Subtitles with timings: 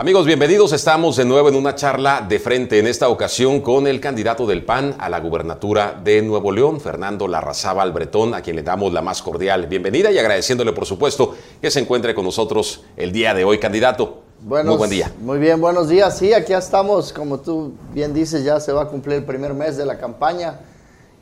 [0.00, 0.72] Amigos, bienvenidos.
[0.72, 4.64] Estamos de nuevo en una charla de frente, en esta ocasión con el candidato del
[4.64, 9.02] PAN a la gubernatura de Nuevo León, Fernando Larrazábal Bretón, a quien le damos la
[9.02, 13.44] más cordial bienvenida y agradeciéndole, por supuesto, que se encuentre con nosotros el día de
[13.44, 14.22] hoy, candidato.
[14.40, 15.12] muy buen día.
[15.20, 16.16] Muy bien, buenos días.
[16.16, 19.76] Sí, aquí estamos, como tú bien dices, ya se va a cumplir el primer mes
[19.76, 20.60] de la campaña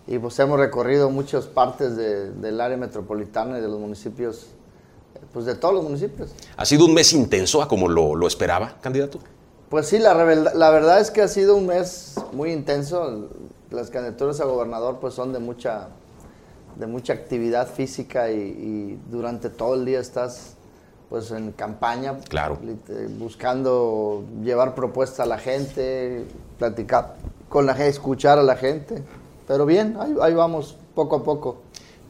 [0.07, 4.49] y pues hemos recorrido muchas partes del área metropolitana y de los municipios
[5.33, 6.31] pues de todos los municipios.
[6.57, 9.19] ¿Ha sido un mes intenso a como lo, esperaba, candidato?
[9.69, 13.29] Pues sí, la, la, verdad es que ha sido un mes muy intenso.
[13.71, 15.89] Las candidaturas a gobernador pues son de mucha,
[16.77, 20.55] de mucha actividad física y, durante todo el día estás
[21.09, 22.59] pues en campaña, claro.
[23.19, 26.25] buscando llevar propuestas a la gente,
[26.59, 27.15] platicar
[27.49, 29.03] con la gente, escuchar a la gente.
[29.47, 31.66] Pero bien, ahí, ahí vamos, poco a poco.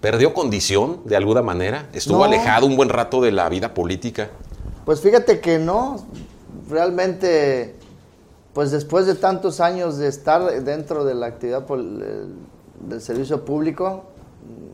[0.07, 1.89] ¿Perdió condición de alguna manera?
[1.93, 4.31] ¿Estuvo alejado un buen rato de la vida política?
[4.85, 6.07] Pues fíjate que no.
[6.71, 7.75] Realmente,
[8.53, 14.05] pues después de tantos años de estar dentro de la actividad del servicio público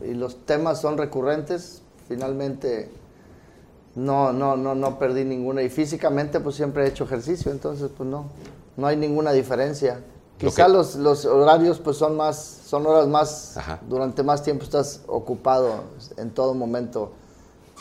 [0.07, 2.91] y los temas son recurrentes, finalmente
[3.95, 5.63] no, no, no, no perdí ninguna.
[5.63, 8.27] Y físicamente pues siempre he hecho ejercicio, entonces pues no,
[8.77, 9.99] no hay ninguna diferencia.
[10.37, 15.83] Quizá los, los, horarios pues son más, son horas más, durante más tiempo estás ocupado
[16.17, 17.11] en todo momento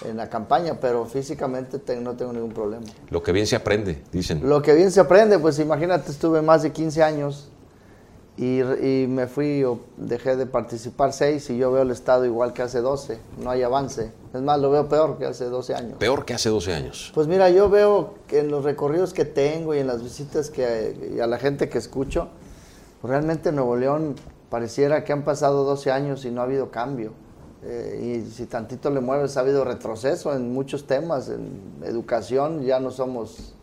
[0.04, 2.86] en la campaña, pero físicamente no tengo ningún problema.
[3.10, 4.48] Lo que bien se aprende, dicen.
[4.48, 7.48] Lo que bien se aprende, pues imagínate, estuve más de 15 años
[8.36, 8.62] y,
[9.08, 12.80] me fui, o dejé de participar 6 y yo veo el Estado igual que hace
[12.80, 14.10] 12, no hay avance.
[14.32, 15.98] Es más, lo veo peor que hace 12 años.
[15.98, 17.12] Peor que hace 12 años.
[17.14, 21.12] Pues mira, yo veo que en los recorridos que tengo y en las visitas que
[21.14, 22.28] y a la gente que escucho,
[23.02, 24.14] realmente en Nuevo León
[24.50, 27.12] pareciera que han pasado 12 años y no ha habido cambio.
[27.64, 31.28] Eh, y si tantito le mueves, ha habido retroceso en muchos temas.
[31.28, 33.54] En educación ya no somos,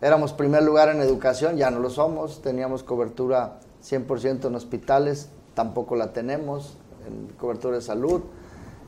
[0.00, 2.40] éramos primer lugar en educación, ya no lo somos.
[2.42, 8.22] Teníamos cobertura 100% en hospitales, tampoco la tenemos, en cobertura de salud.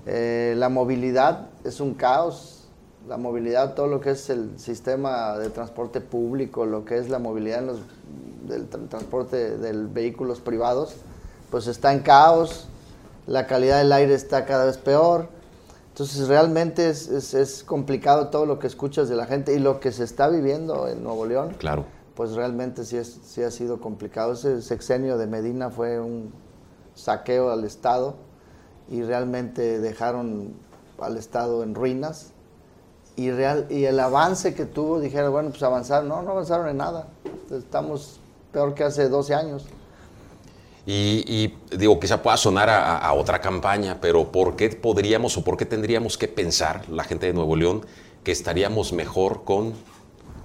[0.06, 2.60] Eh, la movilidad es un caos.
[3.08, 7.19] La movilidad, todo lo que es el sistema de transporte público, lo que es la
[7.19, 7.80] movilidad en los
[8.47, 10.94] del transporte de vehículos privados,
[11.50, 12.66] pues está en caos,
[13.27, 15.28] la calidad del aire está cada vez peor.
[15.88, 19.93] Entonces realmente es, es, complicado todo lo que escuchas de la gente y lo que
[19.93, 21.55] se está viviendo en Nuevo León.
[21.59, 21.84] Claro.
[22.16, 24.32] Pues realmente sí, es, sí ha sido complicado.
[24.32, 26.32] Ese sexenio de Medina fue un
[26.97, 28.16] saqueo al Estado
[28.91, 30.55] y realmente dejaron
[30.99, 32.32] al Estado en ruinas.
[33.16, 36.09] Y, real, y el avance que tuvo, dijeron, bueno, pues avanzaron.
[36.09, 37.06] No, no avanzaron en nada.
[37.53, 38.19] Estamos
[38.54, 39.66] peor que hace 12 años.
[40.87, 45.65] Y, digo, quizá pueda sonar a, otra campaña, pero ¿por qué podríamos o por qué
[45.65, 47.87] tendríamos que pensar la gente de Nuevo León
[48.22, 49.72] que estaríamos mejor con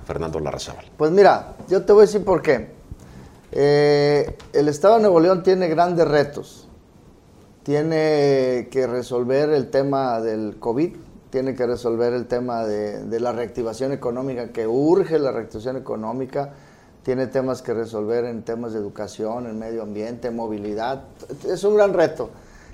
[0.06, 0.86] Fernando Larrazábal?
[0.98, 2.70] Pues mira, yo te voy a decir por qué.
[3.52, 6.70] Eh, el Estado de Nuevo León tiene grandes retos.
[7.64, 10.96] Tiene que resolver el tema del COVID,
[11.32, 16.54] tiene que resolver el tema de, de la reactivación económica, que urge la reactivación económica
[17.04, 21.04] tiene temas que resolver en temas de educación, en medio ambiente, movilidad.
[21.48, 22.30] Es un gran reto.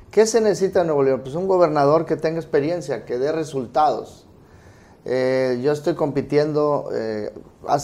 [0.09, 1.21] ¿Qué se necesita en Nuevo León?
[1.21, 4.25] Pues un gobernador que tenga experiencia, que dé resultados.
[5.03, 7.31] Eh, yo estoy compitiendo, eh,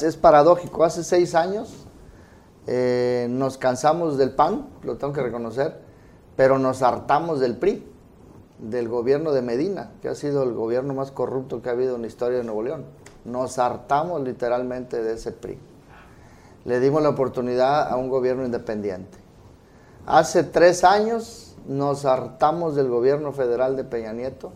[0.02, 1.85] es paradójico, hace seis años
[2.66, 5.75] eh, nos cansamos del PAN, lo tengo que reconocer,
[6.35, 7.85] pero nos hartamos del PRI,
[8.58, 12.02] del gobierno de Medina, que ha sido el gobierno más corrupto que ha habido en
[12.02, 12.85] la historia de Nuevo León.
[13.25, 15.59] Nos hartamos literalmente de ese PRI
[16.66, 19.17] le dimos la oportunidad a un gobierno independiente.
[20.05, 24.51] Hace tres años nos hartamos del gobierno federal de Peña Nieto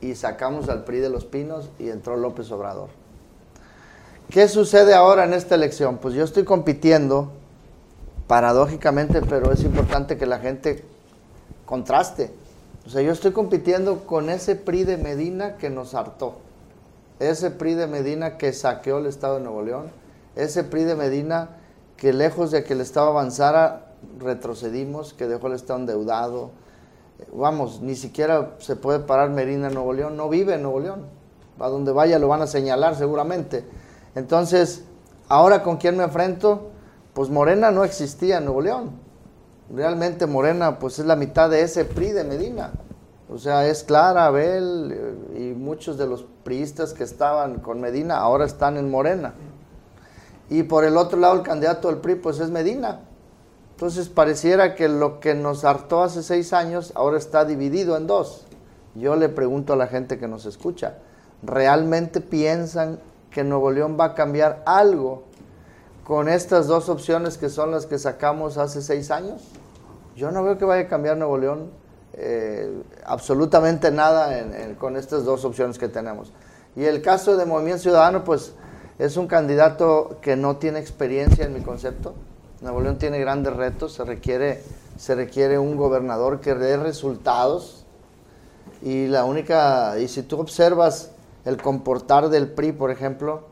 [0.00, 2.88] y sacamos al PRI de los Pinos y entró López Obrador.
[4.30, 5.98] ¿Qué sucede ahora en esta elección?
[5.98, 7.30] Pues yo estoy compitiendo,
[8.26, 10.84] paradójicamente, pero es importante que la gente
[11.66, 12.30] contraste.
[12.86, 16.36] O sea, yo estoy compitiendo con ese PRI de Medina que nos hartó,
[17.18, 20.03] ese PRI de Medina que saqueó el Estado de Nuevo León,
[20.36, 21.50] ese PRI de Medina
[21.96, 26.50] que lejos de que el Estado avanzara, retrocedimos, que dejó el Estado endeudado.
[27.32, 31.06] Vamos, ni siquiera se puede parar Medina en Nuevo León, no vive en Nuevo León.
[31.58, 33.64] A donde vaya lo van a señalar seguramente.
[34.14, 34.84] Entonces,
[35.28, 36.70] ahora con quién me enfrento,
[37.14, 38.90] pues Morena no existía en Nuevo León.
[39.72, 42.72] Realmente Morena pues es la mitad de ese PRI de Medina.
[43.30, 48.18] O sea, es Clara, Abel eh, y muchos de los priistas que estaban con Medina
[48.18, 49.32] ahora están en Morena.
[50.50, 53.00] Y por el otro lado, el candidato del PRI, pues es Medina.
[53.72, 58.46] Entonces pareciera que lo que nos hartó hace seis años ahora está dividido en dos.
[58.94, 60.98] Yo le pregunto a la gente que nos escucha,
[61.42, 63.00] ¿realmente piensan
[63.30, 65.24] que Nuevo León va a cambiar algo
[66.04, 69.42] con estas dos opciones que son las que sacamos hace seis años.
[70.14, 71.70] Yo no veo que vaya a cambiar Nuevo León
[72.12, 74.30] eh, absolutamente nada
[74.78, 76.32] con estas dos opciones que tenemos.
[76.76, 78.52] Y el caso de Movimiento Ciudadano, pues
[78.98, 82.14] es un candidato que no tiene experiencia en mi concepto.
[82.60, 84.62] Nuevo León tiene grandes retos, se requiere,
[84.96, 87.84] se requiere un gobernador que dé resultados.
[88.82, 91.10] Y la única, y si tú observas
[91.44, 93.42] el comportar del PRI, por ejemplo,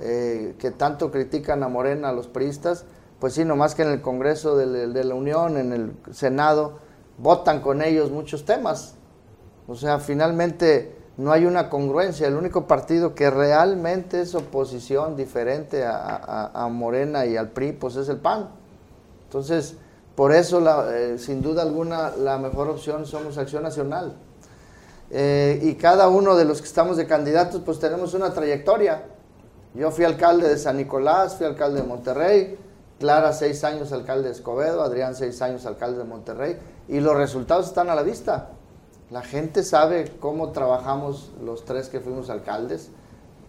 [0.00, 2.84] eh, que tanto critican a Morena, a los priistas,
[3.18, 6.78] pues sí, nomás que en el Congreso de, de, la Unión, en el Senado,
[7.18, 8.94] votan con ellos muchos temas.
[9.66, 12.26] O sea, finalmente no hay una congruencia.
[12.26, 18.08] El único partido que realmente es oposición diferente a, Morena y al PRI, pues es
[18.08, 18.48] el PAN.
[19.24, 19.76] Entonces,
[20.14, 24.14] por eso, eh, sin duda alguna, la mejor opción somos Acción Nacional.
[25.10, 29.04] Eh, y cada uno de los que estamos de candidatos, pues tenemos una trayectoria.
[29.74, 32.58] Yo fui alcalde de San Nicolás, fui alcalde de Monterrey,
[32.98, 36.58] Clara seis años alcalde de Escobedo, Adrián seis años alcalde de Monterrey,
[36.88, 38.48] y los resultados están a la vista.
[39.10, 42.90] La gente sabe cómo trabajamos los tres que fuimos alcaldes.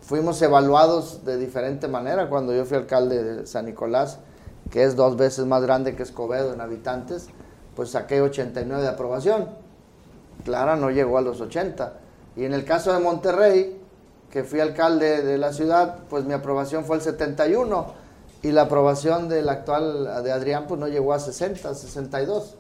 [0.02, 2.30] Fuimos evaluados de diferente manera.
[2.30, 4.20] Cuando yo fui alcalde de San Nicolás,
[4.70, 7.30] que es dos veces más grande que Escobedo en habitantes,
[7.76, 9.50] pues saqué 89 de aprobación.
[10.46, 11.94] Clara no llegó a los 80.
[12.36, 13.82] Y en el caso de Monterrey,
[14.30, 17.94] que fui alcalde de la ciudad, pues mi aprobación fue el 71
[18.44, 22.56] y la aprobación del actual de Adrián pues no llegó a 60, 62.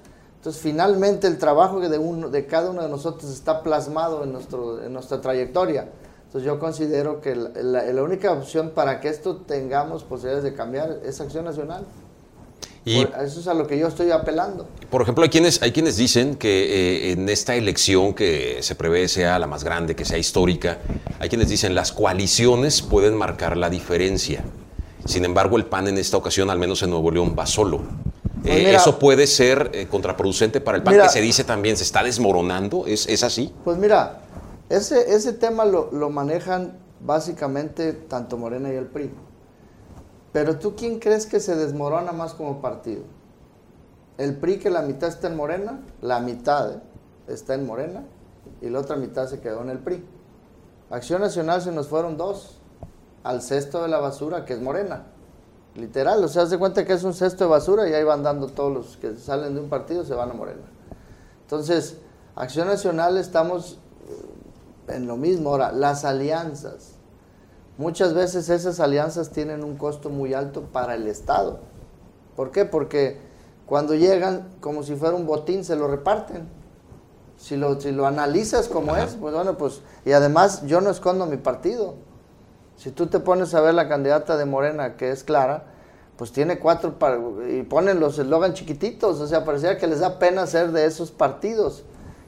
[0.47, 4.81] Entonces, finalmente el trabajo de, uno, de cada uno de nosotros está plasmado en, nuestro,
[4.81, 5.89] en nuestra trayectoria.
[6.25, 11.19] Entonces, yo considero que la, única opción para que esto tengamos posibilidades de cambiar es
[11.19, 11.83] acción nacional.
[12.85, 14.65] Y eso es a lo que yo estoy apelando.
[14.89, 19.09] Por ejemplo, hay quienes, hay quienes dicen que eh, en esta elección que se prevé
[19.09, 20.77] sea la más grande, que sea histórica,
[21.19, 24.45] hay quienes dicen las coaliciones pueden marcar la diferencia.
[25.03, 27.81] Sin embargo, el PAN en esta ocasión, al menos en Nuevo León, va solo.
[28.47, 31.83] Pues eh, ¿Eso puede ser eh, contraproducente para el PAN que se dice también se
[31.83, 32.87] está desmoronando?
[32.87, 33.53] ¿Es, es así?
[33.63, 34.21] Pues mira,
[34.69, 39.11] ese, ese tema lo, lo, manejan básicamente tanto Morena y el PRI.
[40.31, 43.03] Pero tú, ¿quién crees que se desmorona más como partido?
[44.17, 46.79] El PRI que la mitad está en Morena, la mitad ¿eh?
[47.27, 48.05] está en Morena
[48.61, 50.03] y la otra mitad se quedó en el PRI.
[50.89, 52.59] Acción Nacional se nos fueron dos
[53.23, 55.07] al cesto de la basura que es Morena.
[55.77, 58.47] Literal, o sea, hace cuenta que es un cesto de basura y ahí van dando
[58.47, 60.63] todos los que salen de un partido, se van a Morena.
[61.43, 61.97] Entonces,
[62.35, 63.77] Acción Nacional estamos
[64.87, 65.51] eh, en lo mismo.
[65.51, 66.93] Ahora, las alianzas.
[67.77, 71.59] Muchas veces esas alianzas tienen un costo muy alto para el Estado.
[72.35, 72.65] ¿Por qué?
[72.65, 73.19] Porque
[73.67, 76.49] cuando llegan, como si fuera un botín, se lo reparten.
[77.37, 81.27] Si lo, si lo analizas como es, pues bueno, pues, y además yo no escondo
[81.27, 82.06] mi partido.
[82.77, 85.63] Si tú te pones a ver la candidata de Morena, que es Clara,
[86.15, 86.95] pues tiene cuatro
[87.49, 91.11] y ponen los eslogan chiquititos, o sea, parecía que les da pena ser de esos
[91.11, 91.83] partidos.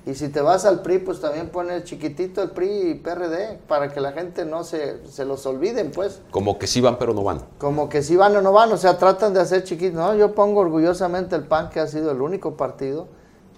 [0.06, 3.92] Y si te vas al PRI, pues también pone chiquitito el PRI y PRD, para
[3.94, 6.22] que la gente no se, se los olviden, pues.
[6.32, 7.42] Como que sí van, pero no van.
[7.60, 9.96] Como que sí van o no van, o sea, tratan de hacer chiquitos.
[9.96, 13.08] No, yo pongo orgullosamente el PAN, que ha sido el único partido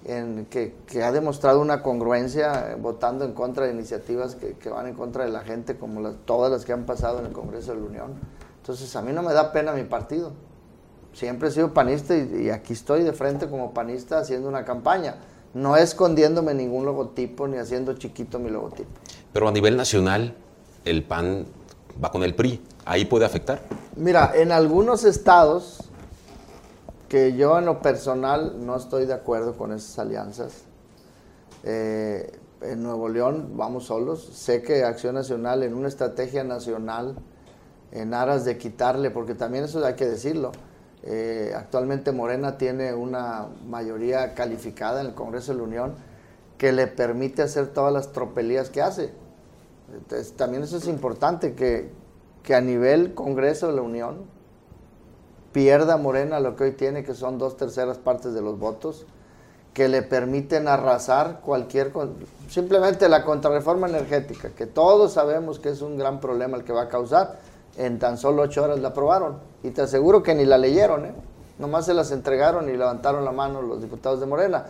[0.05, 4.95] en que, ha demostrado una congruencia eh, votando en contra de iniciativas que, van en
[4.95, 7.85] contra de la gente, como todas las que han pasado en el Congreso de la
[7.85, 8.13] Unión.
[8.57, 10.31] Entonces, a mí no me da pena mi partido.
[11.13, 15.15] Siempre he sido panista y, aquí estoy de frente como panista haciendo una campaña.
[15.53, 18.89] No escondiéndome ningún logotipo ni haciendo chiquito mi logotipo.
[19.33, 20.35] Pero a nivel nacional,
[20.85, 21.45] el PAN
[22.03, 22.61] va con el PRI.
[22.85, 23.61] ¿Ahí puede afectar?
[23.95, 25.90] Mira, en algunos estados
[27.11, 30.63] que yo en lo personal no estoy de acuerdo con esas alianzas.
[31.65, 34.23] Eh, en Nuevo León vamos solos.
[34.31, 37.17] Sé que Acción Nacional en una estrategia nacional
[37.91, 40.53] en aras de quitarle, porque también eso hay que decirlo,
[41.03, 45.95] eh, actualmente Morena tiene una mayoría calificada en el Congreso de la Unión
[46.57, 49.09] que le permite hacer todas las tropelías que hace.
[49.93, 51.91] Entonces, también eso es importante, que,
[52.41, 54.39] que a nivel Congreso de la Unión,
[55.51, 59.05] pierda Morena lo que hoy tiene, que son dos terceras partes de los votos,
[59.73, 61.91] que le permiten arrasar cualquier...
[62.49, 66.83] Simplemente la contrarreforma energética, que todos sabemos que es un gran problema el que va
[66.83, 67.39] a causar,
[67.77, 69.39] en tan solo ocho horas la aprobaron.
[69.63, 71.13] Y te aseguro que ni la leyeron, ¿eh?
[71.57, 74.65] Nomás se las entregaron y levantaron la mano los diputados de Morena.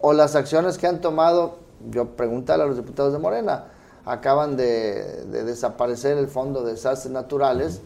[0.00, 1.58] O las acciones que han tomado,
[1.90, 3.66] yo pregúntale a los diputados de Morena,
[4.04, 7.80] acaban de, de desaparecer el Fondo de Desastres Naturales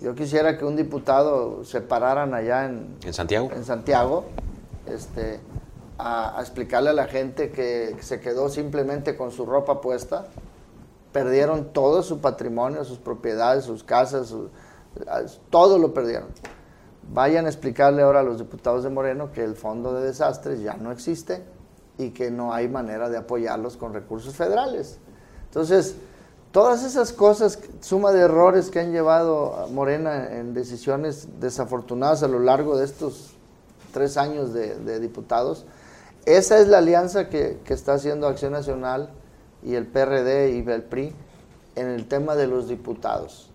[0.00, 4.24] yo quisiera que un diputado se pararan allá en, ¿En Santiago, en Santiago
[4.86, 5.40] este,
[5.98, 10.26] a, explicarle a la gente que, se quedó simplemente con su ropa puesta
[11.12, 14.32] perdieron todo su patrimonio, sus propiedades, sus casas,
[15.50, 16.28] todo lo perdieron.
[17.12, 20.74] Vayan a explicarle ahora a los diputados de Moreno que el fondo de desastres ya
[20.74, 21.42] no existe
[21.98, 25.00] y que no hay manera de apoyarlos con recursos federales.
[25.46, 25.96] Entonces,
[26.52, 32.40] todas esas cosas, suma de errores que han llevado Morena en decisiones desafortunadas a lo
[32.40, 33.34] largo de estos
[33.92, 35.66] tres años de, diputados,
[36.26, 39.10] esa es la alianza que, está haciendo Acción Nacional
[39.62, 41.14] y el PRD y el PRI
[41.76, 43.50] en el tema de los diputados.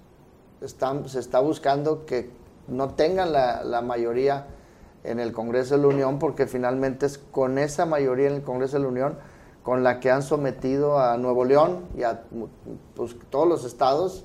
[0.60, 2.30] se está buscando que
[2.68, 4.48] no tengan la, la, mayoría
[5.04, 8.78] en el Congreso de la Unión porque finalmente es con esa mayoría en el Congreso
[8.78, 9.18] de la Unión
[9.66, 12.22] con la que han sometido a Nuevo León y a
[12.96, 14.24] pues, todos los estados,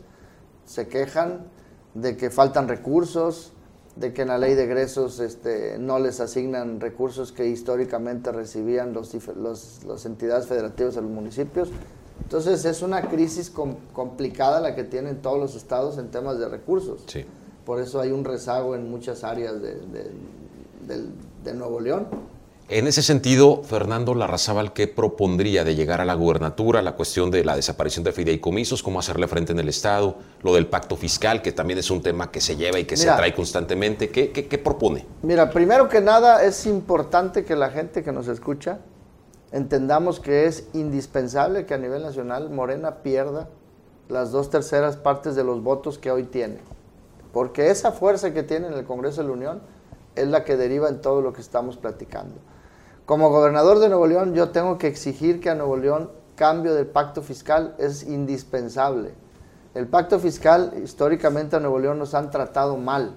[0.66, 1.46] se quejan
[1.94, 3.52] de que faltan recursos,
[3.96, 8.92] de que en la ley de egresos este, no les asignan recursos que históricamente recibían
[8.92, 9.14] los,
[9.84, 11.70] las entidades federativas de los municipios.
[12.22, 13.50] Entonces es una crisis
[13.94, 17.02] complicada la que tienen todos los estados en temas de recursos.
[17.64, 22.29] Por eso hay un rezago en muchas áreas de Nuevo León.
[22.72, 26.82] En ese sentido, Fernando Larrazábal, ¿qué propondría de llegar a la gubernatura?
[26.82, 30.68] La cuestión de la desaparición de fideicomisos, cómo hacerle frente en el Estado, lo del
[30.68, 34.10] pacto fiscal, que también es un tema que se lleva y que se trae constantemente.
[34.10, 35.04] ¿Qué, qué, propone?
[35.22, 38.78] Mira, primero que nada es importante que la gente que nos escucha
[39.50, 43.48] entendamos que es indispensable que a nivel nacional Morena pierda
[44.08, 46.58] las dos terceras partes de los votos que hoy tiene.
[47.32, 49.60] Porque esa fuerza que tiene en el Congreso de la Unión
[50.14, 52.36] es la que deriva en todo lo que estamos platicando.
[53.10, 56.86] Como gobernador de Nuevo León, yo tengo que exigir que a Nuevo León cambio del
[56.86, 59.14] pacto fiscal es indispensable.
[59.74, 63.16] El pacto fiscal, históricamente a Nuevo León nos han tratado mal.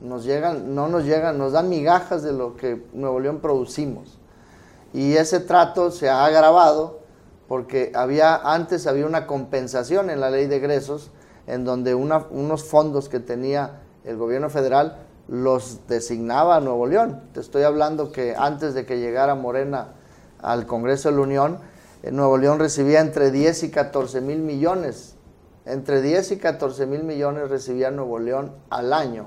[0.00, 4.18] Nos llegan, no nos llegan, nos dan migajas de lo que Nuevo León producimos.
[4.94, 7.00] Y ese trato se ha agravado
[7.46, 11.10] porque había, antes había una compensación en la ley de egresos
[11.46, 14.96] en donde unos fondos que tenía el gobierno federal
[15.28, 17.22] los designaba Nuevo León.
[17.32, 19.94] Te estoy hablando que antes de que llegara Morena
[20.40, 21.58] al Congreso de la Unión,
[22.02, 25.16] eh, Nuevo León recibía entre 10 y 14 mil millones.
[25.66, 29.26] Entre 10 y 14 mil millones recibía Nuevo León al año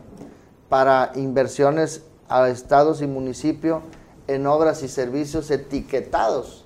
[0.69, 3.81] para inversiones a estados y municipios
[4.27, 6.65] en obras y servicios etiquetados,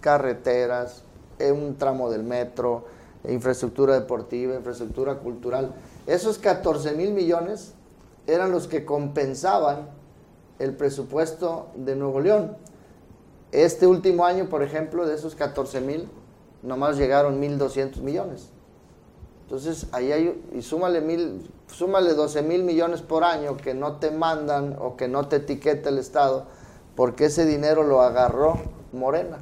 [0.00, 1.04] carreteras,
[1.40, 2.84] un tramo del metro,
[3.28, 5.72] infraestructura deportiva, infraestructura cultural.
[6.06, 7.74] Esos 14 mil millones
[8.28, 9.88] eran los que compensaban
[10.58, 12.56] el presupuesto de Nuevo León.
[13.52, 16.08] Este último año, por ejemplo, de esos 14 mil,
[16.62, 18.50] nomás llegaron 1.200 millones.
[19.42, 24.10] Entonces, ahí hay, y súmale, mil, súmale 12 mil millones por año que no te
[24.10, 26.44] mandan o que no te etiqueta el Estado,
[26.94, 28.58] porque ese dinero lo agarró
[28.92, 29.38] Morena,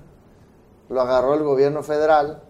[0.88, 2.40] lo agarró el gobierno federal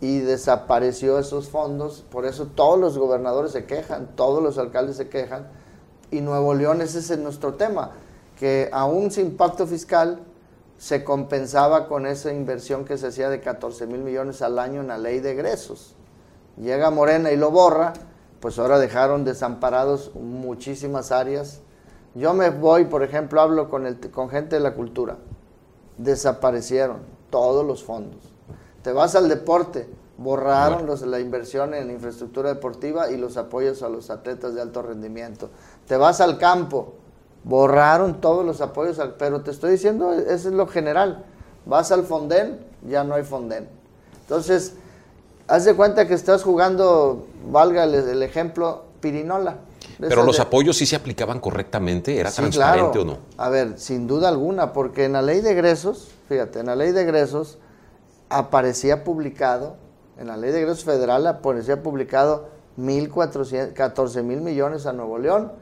[0.00, 2.04] y desapareció esos fondos.
[2.12, 5.48] Por eso todos los gobernadores se quejan, todos los alcaldes se quejan,
[6.14, 7.90] y Nuevo León, ese es nuestro tema,
[8.38, 10.20] que aún sin pacto fiscal
[10.78, 14.88] se compensaba con esa inversión que se hacía de 14 mil millones al año en
[14.88, 15.96] la ley de egresos.
[16.56, 17.94] Llega Morena y lo borra,
[18.40, 21.60] pues ahora dejaron desamparados muchísimas áreas.
[22.14, 25.16] Yo me voy, por ejemplo, hablo con, el, con gente de la cultura.
[25.98, 26.98] Desaparecieron
[27.30, 28.20] todos los fondos.
[28.82, 33.88] Te vas al deporte, borraron los, la inversión en infraestructura deportiva y los apoyos a
[33.88, 35.50] los atletas de alto rendimiento.
[35.86, 36.94] Te vas al campo,
[37.44, 41.24] borraron todos los apoyos, pero te estoy diciendo, eso es lo general.
[41.66, 43.68] Vas al Fonden, ya no hay Fonden.
[44.22, 44.74] Entonces,
[45.46, 49.58] haz de cuenta que estás jugando, valga el, ejemplo, pirinola.
[49.98, 53.18] Pero los apoyos sí se aplicaban correctamente, ¿era transparente o no?
[53.36, 56.92] A ver, sin duda alguna, porque en la ley de egresos, fíjate, en la ley
[56.92, 57.58] de egresos
[58.30, 59.76] aparecía publicado,
[60.18, 65.52] en la ley de egresos federal aparecía publicado 14 mil millones a Nuevo León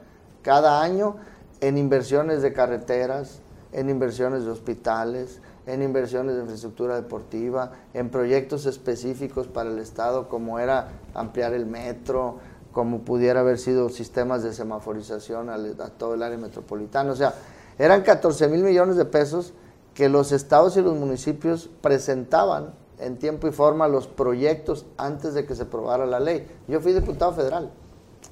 [0.43, 1.15] cada año
[1.61, 3.39] en inversiones de carreteras,
[3.71, 10.29] en inversiones de hospitales, en inversiones de infraestructura deportiva, en proyectos específicos para el Estado
[10.29, 12.39] como era ampliar el metro,
[12.71, 15.57] como pudiera haber sido sistemas de semaforización a,
[15.97, 17.11] todo el área metropolitana.
[17.11, 17.33] O sea,
[17.77, 19.53] eran 14 mil millones de pesos
[19.93, 25.45] que los estados y los municipios presentaban en tiempo y forma los proyectos antes de
[25.45, 26.47] que se aprobara la ley.
[26.67, 27.71] Yo fui diputado federal.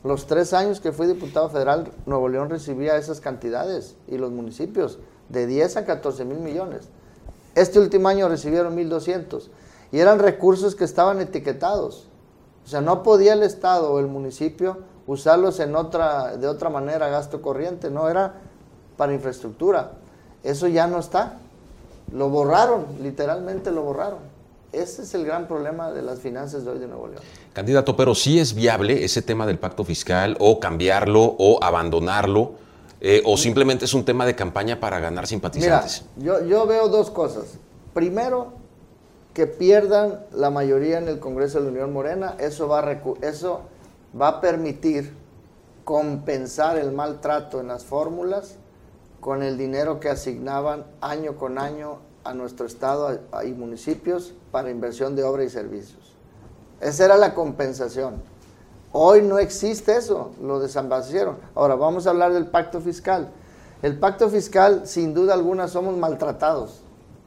[0.04, 4.98] Los tres años que fui diputado federal, Nuevo León recibía esas cantidades y los municipios
[5.30, 6.90] de 10 a 14 mil millones.
[7.54, 9.50] Este último año recibieron 1.200
[9.92, 12.08] y eran recursos que estaban etiquetados.
[12.66, 17.10] O sea, no podía el Estado o el municipio usarlos en otra, de otra manera,
[17.10, 18.36] gasto corriente, no era
[18.98, 19.92] para infraestructura.
[20.44, 21.38] Eso ya no está.
[22.12, 24.31] Lo borraron, literalmente lo borraron.
[24.72, 27.22] Ese es el gran problema de las finanzas de hoy de Nuevo León.
[27.54, 32.54] Candidato, pero sí es viable ese tema del pacto fiscal o cambiarlo o abandonarlo
[33.02, 36.06] eh, o simplemente es un tema de campaña para ganar simpatizantes.
[36.16, 37.58] Mira, yo, yo veo dos cosas.
[37.94, 38.54] Primero,
[39.34, 43.62] que pierdan la mayoría en el Congreso de la Unión Morena, eso va a, eso
[44.20, 45.14] va a permitir
[45.84, 48.56] compensar el maltrato en las fórmulas
[49.20, 55.16] con el dinero que asignaban año con año a nuestro estado y municipios para inversión
[55.16, 56.16] de obra y servicios.
[56.80, 58.22] Esa era la compensación.
[58.92, 61.38] Hoy no existe eso, lo desaparecieron.
[61.56, 63.32] Ahora vamos a hablar del pacto fiscal.
[63.82, 66.82] El pacto fiscal, sin duda alguna, somos maltratados.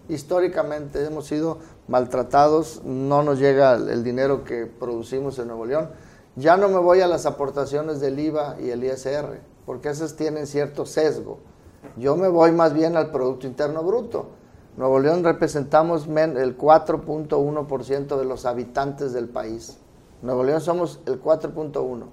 [0.08, 1.58] Históricamente hemos sido
[1.88, 5.88] maltratados, no nos llega el dinero que producimos en Nuevo León.
[6.36, 10.46] Ya no me voy a las aportaciones del IVA y el ISR, porque esas tienen
[10.46, 11.38] cierto sesgo.
[11.96, 14.26] Yo me voy más bien al Producto Interno Bruto.
[14.76, 19.78] Nuevo León representamos el 4.1% de los habitantes del país.
[20.22, 22.04] Nuevo León somos el 4.1%.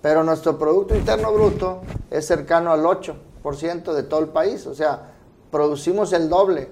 [0.00, 4.66] Pero nuestro Producto Interno Bruto es cercano al 8% de todo el país.
[4.66, 5.12] O sea,
[5.50, 6.70] producimos el doble,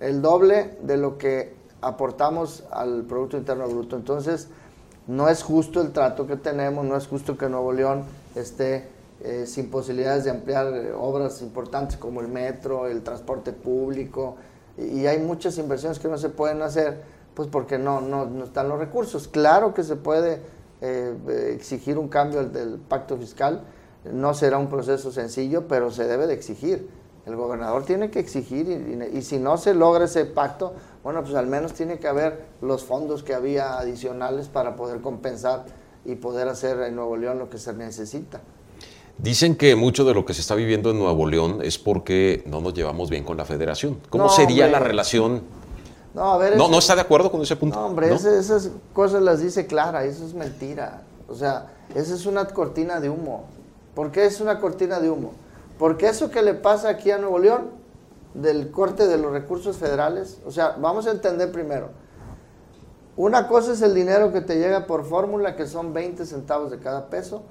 [0.00, 3.96] el doble de lo que aportamos al Producto Interno Bruto.
[3.96, 4.48] Entonces,
[5.06, 8.88] no es justo el trato que tenemos, no es justo que Nuevo León esté
[9.26, 14.36] eh, sin posibilidades de ampliar eh, obras importantes como el metro, el transporte público,
[14.76, 17.00] y, hay muchas inversiones que no se pueden hacer,
[17.32, 19.26] pues porque no, no, están los recursos.
[19.26, 20.42] Claro que se puede
[20.82, 23.62] eh, exigir un cambio del, del, pacto fiscal,
[24.12, 26.86] no será un proceso sencillo, pero se debe de exigir.
[27.24, 31.34] El gobernador tiene que exigir y, y si no se logra ese pacto, bueno, pues
[31.34, 35.64] al menos tiene que haber los fondos que había adicionales para poder compensar
[36.04, 38.42] y poder hacer en Nuevo León lo que se necesita.
[39.18, 42.60] Dicen que mucho de lo que se está viviendo en Nuevo León es porque no
[42.60, 43.98] nos llevamos bien con la federación.
[44.10, 45.42] ¿Cómo sería la relación?
[46.14, 47.78] No, a ver, no, está de acuerdo con ese punto.
[47.78, 51.02] No, hombre, esas cosas las dice Clara, eso es mentira.
[51.28, 53.44] O sea, esa es una cortina de humo.
[53.94, 55.32] ¿Por qué es una cortina de humo?
[55.78, 57.70] Porque eso que le pasa aquí a Nuevo León,
[58.34, 61.90] del corte de los recursos federales, o sea, vamos a entender primero.
[63.16, 66.80] Una cosa es el dinero que te llega por fórmula, que son 20 centavos de
[66.80, 67.42] cada peso,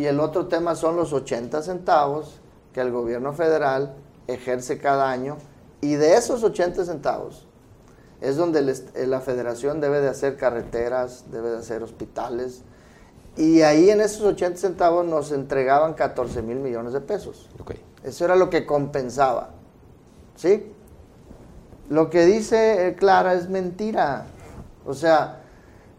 [0.00, 2.40] y el otro tema son los 80 centavos
[2.72, 3.96] que el gobierno federal
[4.28, 5.36] ejerce cada año.
[5.82, 7.46] Y de esos 80 centavos
[8.22, 8.60] es donde
[8.94, 12.62] eh, la federación debe de hacer carreteras, debe de hacer hospitales.
[13.36, 17.50] Y ahí en esos 80 centavos nos entregaban 14 mil millones de pesos.
[18.02, 19.50] Eso era lo que compensaba.
[20.34, 20.72] ¿Sí?
[21.90, 24.24] Lo que dice eh, Clara es mentira.
[24.86, 25.42] O sea,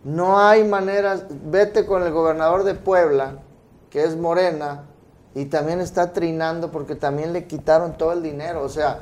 [0.03, 1.25] no hay maneras.
[1.29, 3.35] Vete con el gobernador de Puebla
[3.91, 4.85] que es morena,
[5.35, 8.63] y también está trinando porque también le quitaron todo el dinero.
[8.63, 8.99] O sea,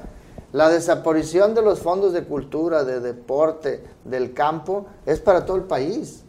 [0.52, 5.64] la desaparición de los fondos de cultura, de deporte, del campo, es para todo el
[5.64, 6.24] país.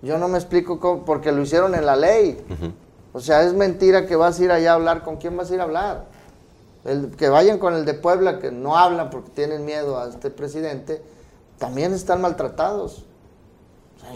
[0.00, 2.38] Yo no me explico cómo, porque lo hicieron en la ley.
[3.12, 5.04] O sea, es mentira que vas a ir allá a hablar.
[5.04, 6.04] ¿Con quién vas a ir a hablar?
[6.84, 10.30] El, que vayan con el de Puebla, que no hablan porque tienen miedo a este
[10.30, 11.02] presidente,
[11.58, 13.04] también están maltratados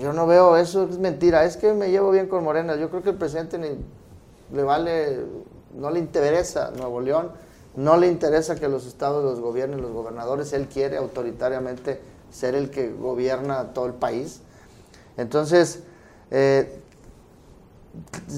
[0.00, 1.44] yo no veo eso, es mentira.
[1.44, 2.76] Es que me llevo bien con Morena.
[2.76, 3.58] Yo creo que el presidente
[4.52, 5.24] le vale,
[5.74, 7.30] no le interesa Nuevo León,
[7.76, 10.52] no le interesa que los estados los gobiernen los gobernadores.
[10.52, 14.40] Él quiere autoritariamente ser el que gobierna todo el país.
[15.16, 15.80] Entonces,
[16.30, 16.80] eh,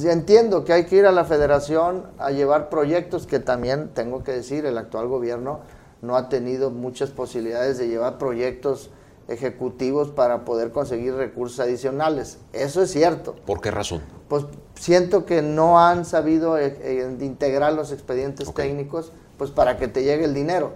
[0.05, 4.33] entiendo que hay que ir a la federación a llevar proyectos que también, tengo que
[4.33, 5.61] decir, el actual gobierno
[6.01, 8.91] no ha tenido muchas posibilidades de llevar proyectos
[9.29, 12.39] ejecutivos para poder conseguir recursos adicionales.
[12.53, 13.37] Eso es cierto.
[13.47, 14.03] ¿Por qué razón?
[14.29, 19.87] Pues siento que no han sabido eh, eh, integrar los expedientes técnicos pues para que
[19.87, 20.73] te llegue el dinero.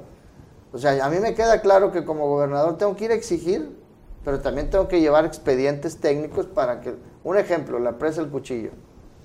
[0.72, 3.76] O sea, a mí me queda claro que como gobernador tengo que ir a exigir,
[4.24, 6.94] pero también tengo que llevar expedientes técnicos para que...
[7.24, 8.70] Un ejemplo, la presa El Cuchillo.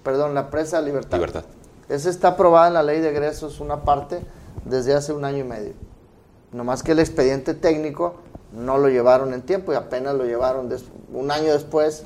[0.04, 1.18] Perdón, la presa Libertad.
[1.18, 1.46] Libertad.
[1.90, 4.20] Esa está aprobada en la ley de egresos, una parte,
[4.66, 5.74] desde hace un año y medio.
[6.52, 8.16] Nomás que el expediente técnico
[8.58, 10.70] no lo llevaron en tiempo y apenas lo llevaron
[11.14, 12.04] un año después,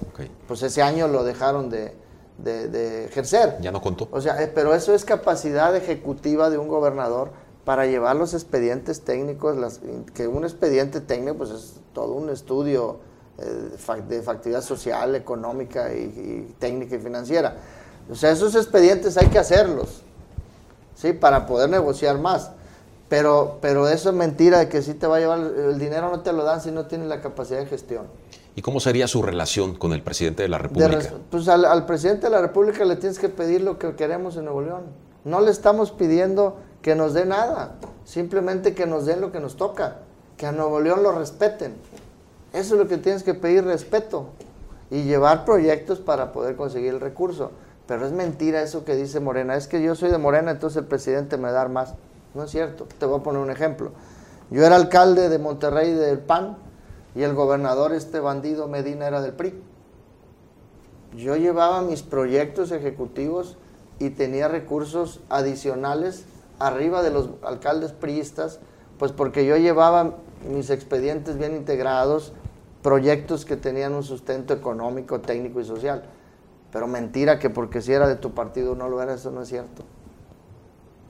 [0.47, 1.95] pues ese año lo dejaron de,
[3.05, 3.57] ejercer.
[3.61, 4.09] Ya no contó.
[4.11, 7.31] O sea, eh, pero eso es capacidad ejecutiva de un gobernador
[7.63, 9.79] para llevar los expedientes técnicos, las,
[10.13, 12.99] que un expediente técnico pues es todo un estudio
[13.37, 13.77] eh,
[14.09, 17.55] de factibilidad social, económica y, técnica y financiera.
[18.09, 20.01] O sea, esos expedientes hay que hacerlos,
[20.95, 21.13] ¿sí?
[21.13, 22.51] Para poder negociar más.
[23.11, 26.21] Pero, pero eso es mentira de que si te va a llevar el dinero, no
[26.21, 28.05] te lo dan si no tienes la capacidad de gestión.
[28.55, 31.11] ¿Y cómo sería su relación con el presidente de la República?
[31.29, 34.61] pues al, presidente de la República le tienes que pedir lo que queremos en Nuevo
[34.61, 34.83] León.
[35.25, 39.57] No le estamos pidiendo que nos dé nada, simplemente que nos den lo que nos
[39.57, 39.97] toca,
[40.37, 41.73] que a Nuevo León lo respeten.
[42.53, 44.27] Eso es lo que tienes que pedir respeto
[44.89, 47.51] y llevar proyectos para poder conseguir el recurso.
[47.87, 49.57] Pero es mentira eso que dice Morena.
[49.57, 51.95] Es que yo soy de Morena, entonces el presidente me da más.
[52.33, 52.87] No es cierto.
[52.97, 53.91] Te voy a poner un ejemplo.
[54.49, 56.57] Yo era alcalde de Monterrey del PAN
[57.15, 59.61] y el gobernador, este bandido Medina, era del PRI.
[61.15, 63.57] Yo llevaba mis proyectos ejecutivos
[63.99, 66.25] y tenía recursos adicionales
[66.59, 68.59] arriba de los alcaldes priistas,
[68.97, 70.15] pues porque yo llevaba
[70.49, 72.33] mis expedientes bien integrados,
[72.81, 76.03] proyectos que tenían un sustento económico, técnico y social.
[76.71, 79.49] Pero mentira que porque si era de tu partido no lo era, eso no es
[79.49, 79.83] cierto.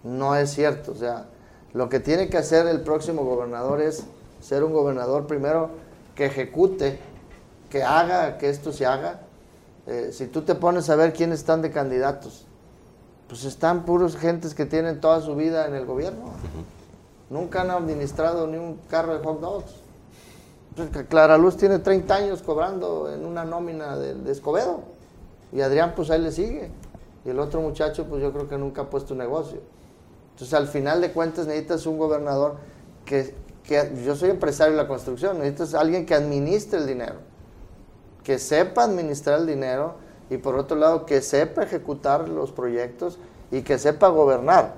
[0.03, 0.91] No es cierto.
[0.91, 1.25] O sea,
[1.73, 4.03] lo que tiene que hacer el próximo gobernador es
[4.41, 5.69] ser un gobernador primero
[6.15, 6.99] que ejecute,
[7.69, 9.21] que haga que esto se haga.
[9.87, 12.45] Eh, si tú te pones a ver quiénes están de candidatos,
[13.27, 16.25] pues están puros gentes que tienen toda su vida en el gobierno.
[17.29, 19.71] Nunca han administrado ni un carro de hot dogs.
[20.75, 24.81] Pues Clara Luz tiene 30 años cobrando en una nómina de, de, Escobedo.
[25.53, 26.71] Y Adrián, pues ahí le sigue.
[27.23, 29.61] Y el otro muchacho, pues yo creo que nunca ha puesto un negocio.
[30.41, 32.55] Entonces, al final de cuentas, necesitas un gobernador
[33.05, 37.17] que, que yo soy empresario de la construcción, necesitas alguien que administre el dinero,
[38.23, 39.97] que sepa administrar el dinero
[40.31, 43.19] y por otro lado que sepa ejecutar los proyectos
[43.51, 44.77] y que sepa gobernar.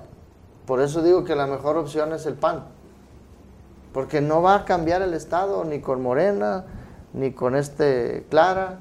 [0.66, 2.64] Por eso digo que la mejor opción es el PAN,
[3.94, 6.66] porque no va a cambiar el Estado ni con Morena,
[7.14, 8.80] ni con este Clara,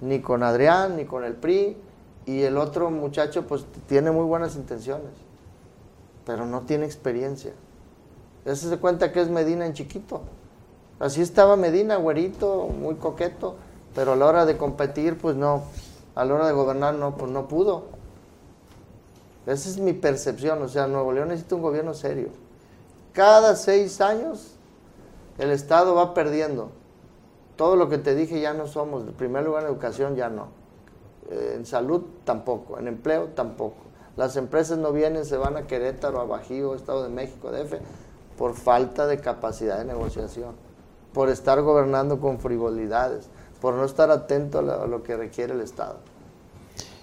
[0.00, 1.76] ni con Adrián, ni con el PRI,
[2.24, 5.10] y el otro muchacho pues tiene muy buenas intenciones,
[6.24, 7.52] pero no tiene experiencia.
[8.44, 10.22] Ese se cuenta que es Medina en chiquito.
[10.98, 13.56] Así estaba Medina, güerito, muy coqueto,
[13.94, 15.64] pero a la hora de competir pues no,
[16.14, 17.84] a la hora de gobernar no, pues no pudo.
[19.46, 22.28] Esa es mi percepción, o sea, Nuevo León necesita un gobierno serio.
[23.12, 24.54] Cada seis años
[25.38, 26.70] el Estado va perdiendo.
[27.56, 29.02] Todo lo que te dije ya no somos.
[29.02, 30.48] En primer lugar en educación ya no.
[31.30, 32.78] Eh, en salud tampoco.
[32.78, 33.82] En empleo tampoco.
[34.16, 37.74] Las empresas no vienen, se van a Querétaro, a Bajío, Estado de México, DF,
[38.36, 40.54] por falta de capacidad de negociación.
[41.12, 43.28] Por estar gobernando con frivolidades
[43.62, 46.00] por no estar atento a lo, que requiere el Estado.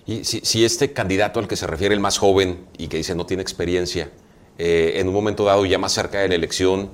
[0.05, 3.25] Y si, este candidato al que se refiere, el más joven y que dice no
[3.25, 4.11] tiene experiencia,
[4.57, 6.89] eh, en un momento dado, ya más cerca de la elección,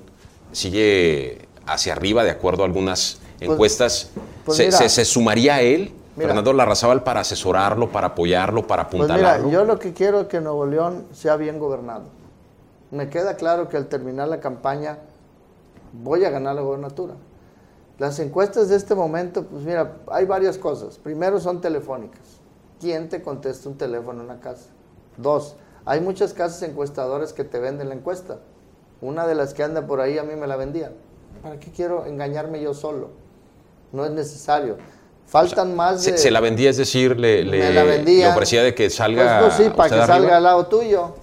[0.51, 4.11] sigue hacia arriba de acuerdo a algunas pues, encuestas,
[4.45, 9.49] pues se, sumaría a él, Fernando Larrazábal, para asesorarlo, para apoyarlo, para pues apuntalarlo?
[9.49, 12.03] yo lo que quiero es que Nuevo León sea bien gobernado.
[12.91, 14.99] Me queda claro que al terminar la campaña
[15.91, 17.15] voy a ganar la gobernatura.
[17.97, 20.97] Las encuestas de este momento, pues mira, hay varias cosas.
[20.97, 22.39] Primero son telefónicas.
[22.79, 24.67] ¿Quién te contesta un teléfono en una casa?
[25.17, 28.39] Dos, hay muchas casas encuestadoras que te venden la encuesta.
[29.01, 30.93] Una de las que anda por ahí a mí me la vendían.
[31.41, 33.09] ¿Para qué quiero engañarme yo solo?
[33.91, 34.77] No es necesario.
[35.27, 36.17] Faltan más de...
[36.17, 39.39] Se, la vendía, es decir, le, le, ofrecía de que salga...
[39.39, 41.15] Pues, pues sí, para que salga al lado tuyo.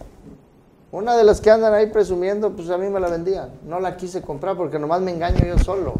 [0.90, 3.50] Una de las que andan ahí presumiendo, pues a mí me la vendían.
[3.64, 5.94] No la quise comprar porque nomás me engaño yo solo.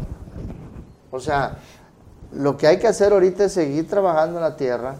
[1.09, 1.57] O sea,
[2.31, 4.97] lo que hay que hacer ahorita es seguir trabajando en la tierra,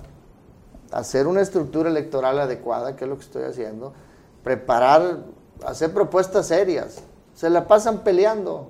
[0.91, 3.93] hacer una estructura electoral adecuada, que es lo que estoy haciendo,
[4.43, 5.19] preparar,
[5.65, 7.03] hacer propuestas serias.
[7.35, 8.69] Se la pasan peleando.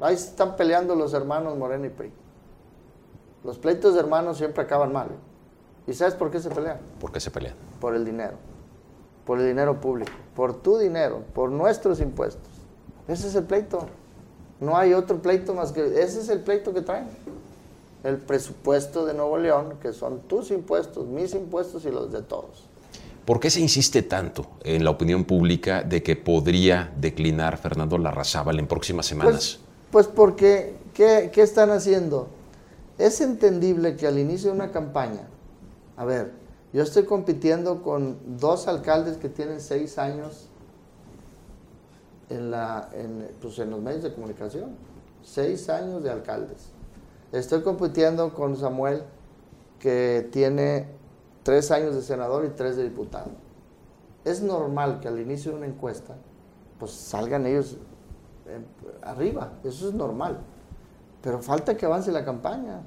[0.00, 2.12] Ahí están peleando los hermanos Moreno y PRI.
[3.44, 5.08] Los pleitos de hermanos siempre acaban mal.
[5.86, 6.78] ¿Y sabes por qué se pelean?
[6.98, 7.54] ¿Por qué se pelean?
[7.78, 8.36] Por el dinero.
[9.26, 10.12] Por el dinero público.
[10.34, 11.22] Por tu dinero.
[11.34, 12.48] Por nuestros impuestos.
[13.06, 13.86] Ese es el pleito.
[14.60, 17.06] No hay otro pleito más que ese es el pleito que traen.
[18.02, 22.66] El presupuesto de Nuevo León, que son tus impuestos, mis impuestos y los de todos.
[23.26, 28.58] ¿Por qué se insiste tanto en la opinión pública de que podría declinar Fernando Larrazábal
[28.58, 29.58] en próximas semanas?
[29.90, 32.28] Pues, pues porque, ¿qué, ¿qué están haciendo?
[32.98, 35.28] Es entendible que al inicio de una campaña,
[35.96, 36.32] a ver,
[36.72, 40.48] yo estoy compitiendo con dos alcaldes que tienen seis años
[42.28, 42.90] en, la,
[43.40, 44.76] pues en los medios de comunicación.
[45.22, 46.70] Seis años de alcaldes.
[47.32, 49.02] Estoy compitiendo con Samuel,
[49.78, 50.86] que tiene
[51.42, 53.30] tres años de senador y tres de diputado.
[54.24, 56.14] Es normal que al inicio de una encuesta,
[56.78, 57.76] pues salgan ellos
[59.02, 60.38] arriba, eso es normal.
[61.24, 62.82] Pero falta que avance la campaña.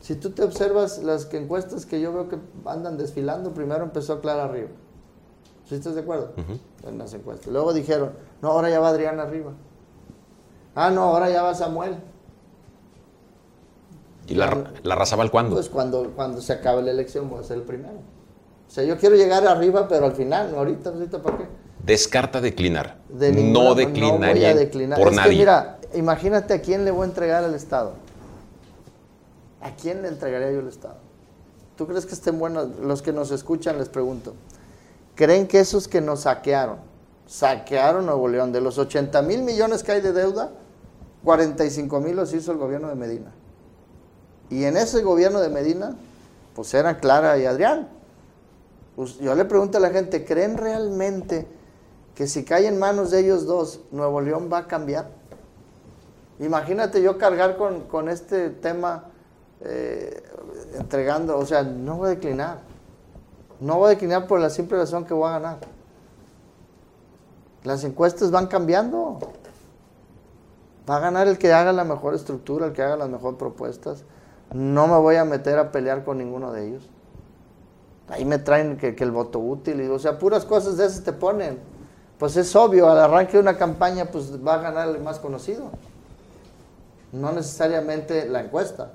[0.00, 4.20] Si tú te observas las que encuestas que yo veo que andan desfilando, primero empezó
[4.20, 4.68] Clara arriba.
[5.68, 6.32] ¿Sí estás de acuerdo?
[6.86, 7.52] En las encuestas.
[7.52, 9.52] Luego dijeron, no, ahora ya va Adrián arriba.
[10.76, 11.96] Ah, no, ahora ya va Samuel.
[14.28, 15.56] ¿Y la, la Razabal cuándo?
[15.56, 17.98] Pues cuando, cuando se acabe la elección voy a ser el primero.
[18.68, 21.44] O sea, yo quiero llegar arriba, pero al final, ahorita, ahorita ¿para qué?
[21.84, 22.98] Descarta declinar.
[23.10, 24.54] no declinaría
[24.96, 25.30] por es nadie.
[25.30, 27.94] Que mira, imagínate a quién le voy a entregar el Estado.
[29.60, 30.96] ¿A quién le entregaría yo el Estado?
[31.76, 32.78] ¿Tú crees que estén buenos?
[32.80, 34.34] Los que nos escuchan, les pregunto.
[35.14, 36.78] ¿Creen que esos que nos saquearon,
[37.26, 40.50] saquearon Nuevo León, de los 80 mil millones que hay de deuda,
[41.24, 43.32] 45 mil los hizo el gobierno de Medina?
[44.50, 45.96] Y en ese gobierno de Medina,
[46.54, 47.88] pues eran Clara y Adrián.
[48.96, 51.46] Pues yo le pregunto a la gente, ¿creen realmente
[52.14, 55.21] que si cae en manos de ellos dos, Nuevo León va a cambiar?
[56.42, 59.04] Imagínate yo cargar con, este tema
[59.60, 60.22] eh,
[60.74, 62.58] entregando, o sea, no voy a declinar.
[63.60, 65.58] No voy a declinar por la simple razón que voy a ganar.
[67.62, 69.20] Las encuestas van cambiando.
[70.88, 74.02] Va a ganar el que haga la mejor estructura, el que haga las mejores propuestas.
[74.52, 76.90] No me voy a meter a pelear con ninguno de ellos.
[78.08, 81.12] Ahí me traen que, el voto útil, y, o sea, puras cosas de esas te
[81.12, 81.60] ponen.
[82.18, 85.70] Pues es obvio, al arranque de una campaña, pues va a ganar el más conocido.
[87.12, 88.92] No necesariamente la encuesta.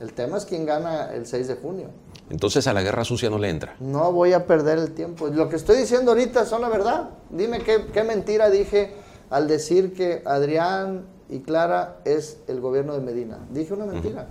[0.00, 1.88] El tema es quién gana el 6 de junio.
[2.30, 3.74] Entonces a la guerra sucia no le entra.
[3.80, 5.28] No voy a perder el tiempo.
[5.28, 7.10] Lo que estoy diciendo ahorita son la verdad.
[7.30, 8.94] Dime qué, qué mentira dije
[9.30, 13.38] al decir que Adrián y Clara es el gobierno de Medina.
[13.50, 14.26] Dije una mentira.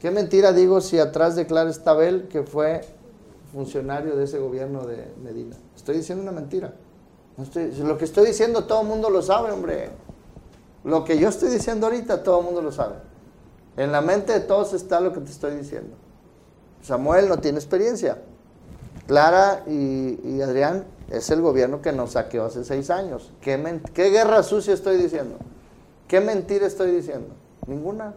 [0.00, 2.82] ¿Qué mentira digo si atrás de Clara está Abel, que fue
[3.52, 5.56] funcionario de ese gobierno de Medina?
[5.76, 6.74] Estoy diciendo una mentira.
[7.82, 9.90] lo que estoy diciendo todo el mundo lo sabe, hombre.
[10.84, 12.96] Lo que yo estoy diciendo ahorita todo el mundo lo sabe.
[13.76, 15.96] En la mente de todos está lo que te estoy diciendo.
[16.82, 18.18] Samuel no tiene experiencia.
[19.06, 23.30] Clara y, Adrián es el gobierno que nos saqueó hace seis años.
[23.40, 25.36] ¿Qué, ¿Qué guerra sucia estoy diciendo?
[26.08, 27.28] ¿Qué mentira estoy diciendo?
[27.66, 28.14] Ninguna.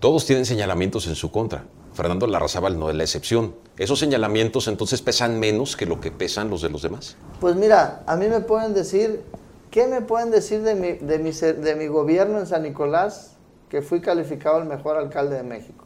[0.00, 1.64] Todos tienen señalamientos en su contra.
[1.92, 3.54] Fernando Larrazábal no es la excepción.
[3.76, 7.16] ¿Esos señalamientos entonces pesan menos que lo que pesan los de los demás?
[7.40, 9.22] Pues mira, a mí me pueden decir,
[9.70, 13.36] ¿qué me pueden decir de mi, de mi, de mi gobierno en San Nicolás
[13.68, 15.84] que fui calificado el mejor alcalde de México?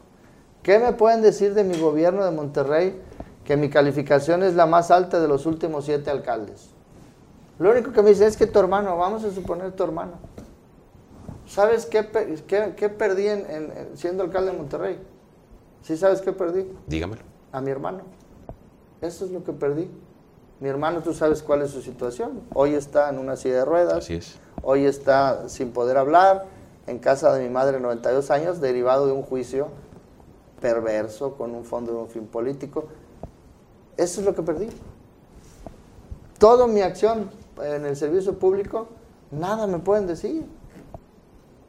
[0.63, 2.99] ¿Qué me pueden decir de mi gobierno de Monterrey
[3.45, 6.71] que mi calificación es la más alta de los últimos siete alcaldes?
[7.59, 10.13] Lo único que me dicen es que tu hermano, vamos a suponer tu hermano.
[11.47, 12.09] ¿Sabes qué,
[12.47, 14.99] qué, perdí en, siendo alcalde de Monterrey?
[15.83, 16.67] ¿Sí sabes qué perdí?
[16.87, 17.23] Dígamelo.
[17.53, 18.01] A mi hermano.
[19.03, 19.91] Eso es lo que perdí.
[20.61, 22.43] Mi hermano, tú sabes cuál es su situación.
[22.55, 23.95] Hoy está en una silla de ruedas.
[23.95, 24.39] Así es.
[24.63, 26.47] Hoy está sin poder hablar,
[26.87, 29.69] en casa de mi madre, 92 años, derivado de un juicio
[30.61, 32.87] perverso con un fondo de un fin político.
[33.97, 34.69] Eso es lo que perdí.
[36.39, 37.31] Toda mi acción
[37.63, 38.89] en el servicio público,
[39.31, 40.47] nada me pueden decir.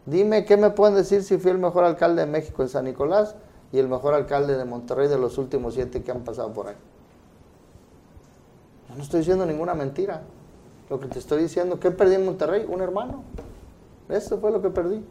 [0.06, 3.36] Dime qué me pueden decir si fui el mejor alcalde de México en San Nicolás
[3.72, 6.76] y el mejor alcalde de Monterrey de los últimos siete que han pasado por ahí.
[8.96, 10.22] No estoy diciendo ninguna mentira.
[10.90, 12.66] Lo que te estoy diciendo, ¿qué perdí en Monterrey?
[12.68, 13.24] Un hermano.
[14.10, 15.04] Eso fue lo que perdí.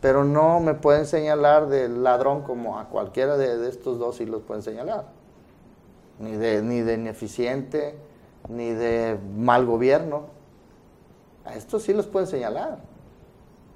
[0.00, 4.42] Pero no me pueden señalar de ladrón como a cualquiera de, estos dos sí los
[4.42, 5.06] pueden señalar.
[6.18, 7.96] Ni de, ni de ineficiente,
[8.48, 10.26] ni de mal gobierno.
[11.44, 12.78] A estos sí los pueden señalar.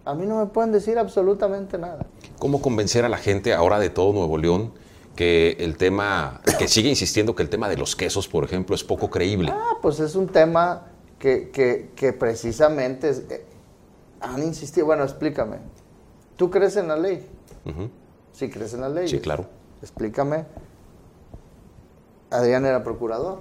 [0.05, 2.07] A mí no me pueden decir absolutamente nada.
[2.39, 4.73] ¿Cómo convencer a la gente ahora de todo Nuevo León
[5.17, 8.85] que el tema, que sigue insistiendo que el tema de los quesos, por ejemplo, es
[8.85, 9.51] poco creíble?
[9.53, 11.51] Ah, pues es un tema que,
[11.97, 13.45] que, precisamente eh,
[14.21, 14.87] han insistido.
[14.87, 15.57] Bueno, explícame.
[16.37, 17.27] ¿Tú crees en la ley?
[18.33, 19.09] Sí, crees en la ley.
[19.09, 19.47] Sí, claro.
[19.83, 20.45] Explícame.
[22.31, 23.41] Adrián era procurador.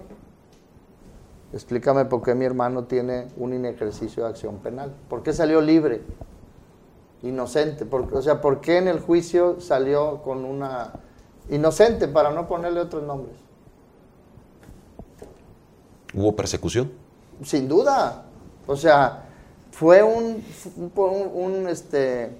[1.54, 4.96] Explícame por qué mi hermano tiene un inejercicio de acción penal.
[5.10, 6.02] ¿Por qué salió libre?
[7.28, 7.86] inocente.
[7.90, 10.94] O sea, ¿por qué en el juicio salió con una
[11.50, 13.36] inocente para no ponerle otros nombres?
[16.14, 16.92] ¿Hubo persecución?
[17.44, 18.24] Sin duda.
[18.68, 19.26] O sea,
[19.72, 20.44] fue un,
[20.78, 22.32] un, este,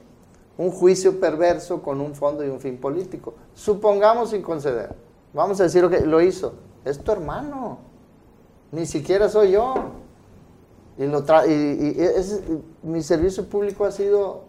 [0.58, 3.34] un juicio perverso con un fondo y un fin político.
[3.54, 4.96] Supongamos sin conceder.
[5.34, 6.54] Vamos a decir lo que lo hizo.
[6.86, 7.80] Es tu hermano.
[8.72, 9.74] Ni siquiera soy yo.
[10.98, 11.98] Y, lo y,
[12.84, 14.44] mi servicio público ha sido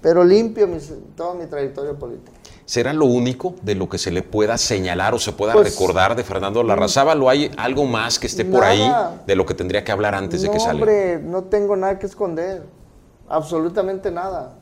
[0.00, 0.68] pero limpio
[1.16, 2.32] toda mi trayectoria política.
[2.66, 6.16] ¿Será lo único de lo que se le pueda señalar o se pueda pues, recordar
[6.16, 8.92] de Fernando Larrazábal o hay algo más que esté por ahí
[9.26, 10.82] de lo que tendría que hablar antes de que salga?
[10.82, 12.64] Hombre, no tengo nada que esconder.
[13.28, 14.54] Absolutamente nada.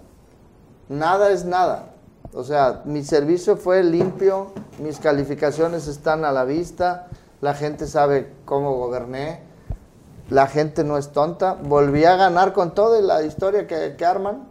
[0.89, 1.95] Nada es nada.
[2.35, 7.09] O sea, mi servicio fue limpio, mis calificaciones están a la vista,
[7.41, 9.55] la gente sabe cómo goberné
[10.31, 11.55] la gente no es tonta.
[11.55, 14.49] Volví a ganar con toda la historia que, arman.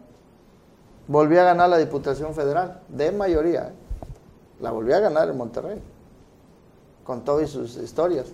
[1.08, 3.74] Volví a ganar la Diputación Federal, de mayoría.
[4.62, 5.82] La volví a ganar en Monterrey.
[7.04, 8.28] Con todas sus historias.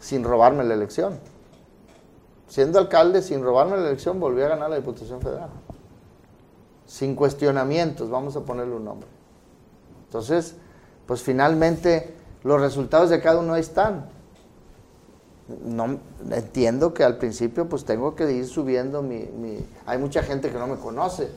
[0.00, 1.18] Sin robarme la elección.
[2.48, 5.50] siendo alcalde, sin robarme la elección, volví a ganar la Diputación Federal.
[6.84, 9.08] Sin cuestionamientos, vamos a ponerle un nombre.
[10.06, 10.56] Entonces,
[11.06, 12.12] pues finalmente
[12.42, 14.06] los resultados de cada uno ahí están.
[15.64, 15.98] No,
[16.30, 19.28] entiendo que al principio pues tengo que ir subiendo mi...
[19.86, 21.30] Hay mucha gente que no me conoce,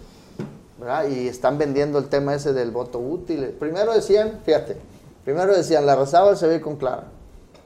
[0.84, 1.08] ¿verdad?
[1.08, 3.56] Y están vendiendo el tema ese del voto útil.
[3.58, 4.76] Primero decían, fíjate,
[5.24, 7.06] primero decían, la Razaba se ve con Clara.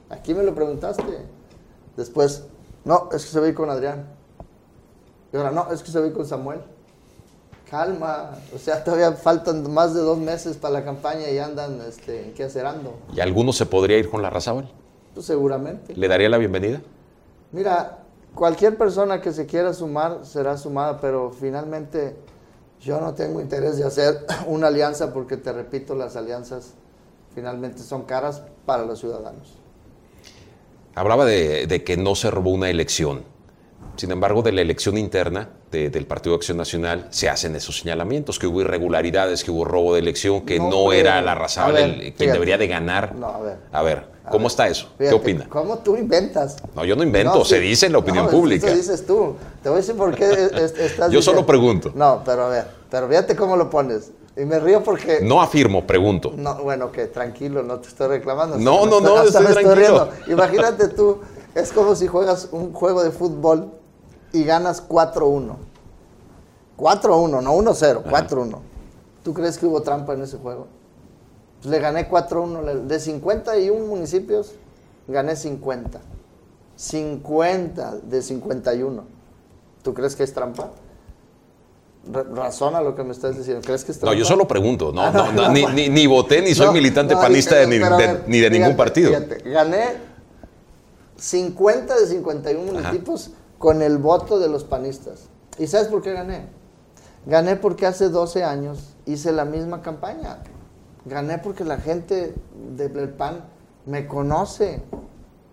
[0.08, 1.02] Aquí me lo preguntaste.
[1.96, 2.44] Después,
[2.84, 4.06] no, es que se ve con Adrián.
[5.32, 6.60] Y ahora, no, es que se ve con Samuel.
[7.68, 12.32] Calma, o sea, todavía faltan más de dos meses para la campaña y andan este,
[12.36, 12.94] qué hacerando.
[13.12, 14.70] ¿Y alguno se podría ir con la Razabal?
[15.14, 15.96] Pues seguramente.
[15.96, 16.80] ¿Le daría la bienvenida?
[17.50, 17.98] Mira,
[18.36, 22.14] cualquier persona que se quiera sumar será sumada, pero finalmente
[22.80, 26.74] yo no tengo interés de hacer una alianza porque te repito, las alianzas
[27.34, 29.56] finalmente son caras para los ciudadanos.
[30.94, 33.22] Hablaba de, que no se robó una elección.
[33.98, 38.38] Sin embargo, de la elección interna del Partido de Acción Nacional se hacen esos señalamientos,
[38.38, 42.56] que hubo irregularidades, que hubo robo de elección, que no, era la Razabal quien debería
[42.56, 43.16] de ganar.
[43.16, 43.56] No, a ver.
[43.72, 44.90] A ver, ¿cómo está eso?
[44.96, 45.46] ¿Qué opina?
[45.48, 46.58] ¿Cómo tú inventas?
[46.76, 48.68] No, yo no invento, se dice en la opinión pública.
[48.68, 49.34] Eso dices tú.
[49.64, 51.90] Te voy a decir por qué estás Yo solo pregunto.
[51.96, 54.12] No, pero a ver, pero fíjate cómo lo pones.
[54.36, 55.18] Y me río porque...
[55.22, 56.32] No afirmo, pregunto.
[56.36, 58.58] No, bueno, que tranquilo, no te estoy reclamando.
[58.58, 60.10] No, no, no, estoy, tranquilo.
[60.28, 61.18] Imagínate tú,
[61.56, 63.72] es como si juegas un juego de fútbol
[64.32, 65.56] y ganas 4-1.
[66.76, 68.58] 4-1, no 1-0, 4-1.
[69.24, 70.68] ¿Tú crees que hubo trampa en ese juego?
[71.60, 72.82] Pues le gané 4-1.
[72.82, 74.54] De 51 municipios,
[75.08, 76.00] gané 50.
[76.76, 79.04] 50 de 51.
[79.82, 80.70] ¿Tú crees que es trampa?
[82.34, 83.62] razona lo que me estás diciendo.
[83.64, 84.14] ¿Crees que es trampa?
[84.14, 84.92] No, yo solo pregunto.
[84.92, 88.76] No, no, no ni, ni, ni, voté ni soy militante panista de, ni, de, ningún
[88.76, 89.10] partido.
[89.10, 89.96] Fíjate, gané
[91.16, 95.28] 50 de 51 municipios con el voto de los panistas.
[95.58, 96.46] ¿Y sabes por qué gané?
[97.26, 100.38] Gané porque hace 12 años hice la misma campaña.
[101.04, 102.34] Gané porque la gente
[102.76, 103.44] del PAN
[103.86, 104.82] me conoce.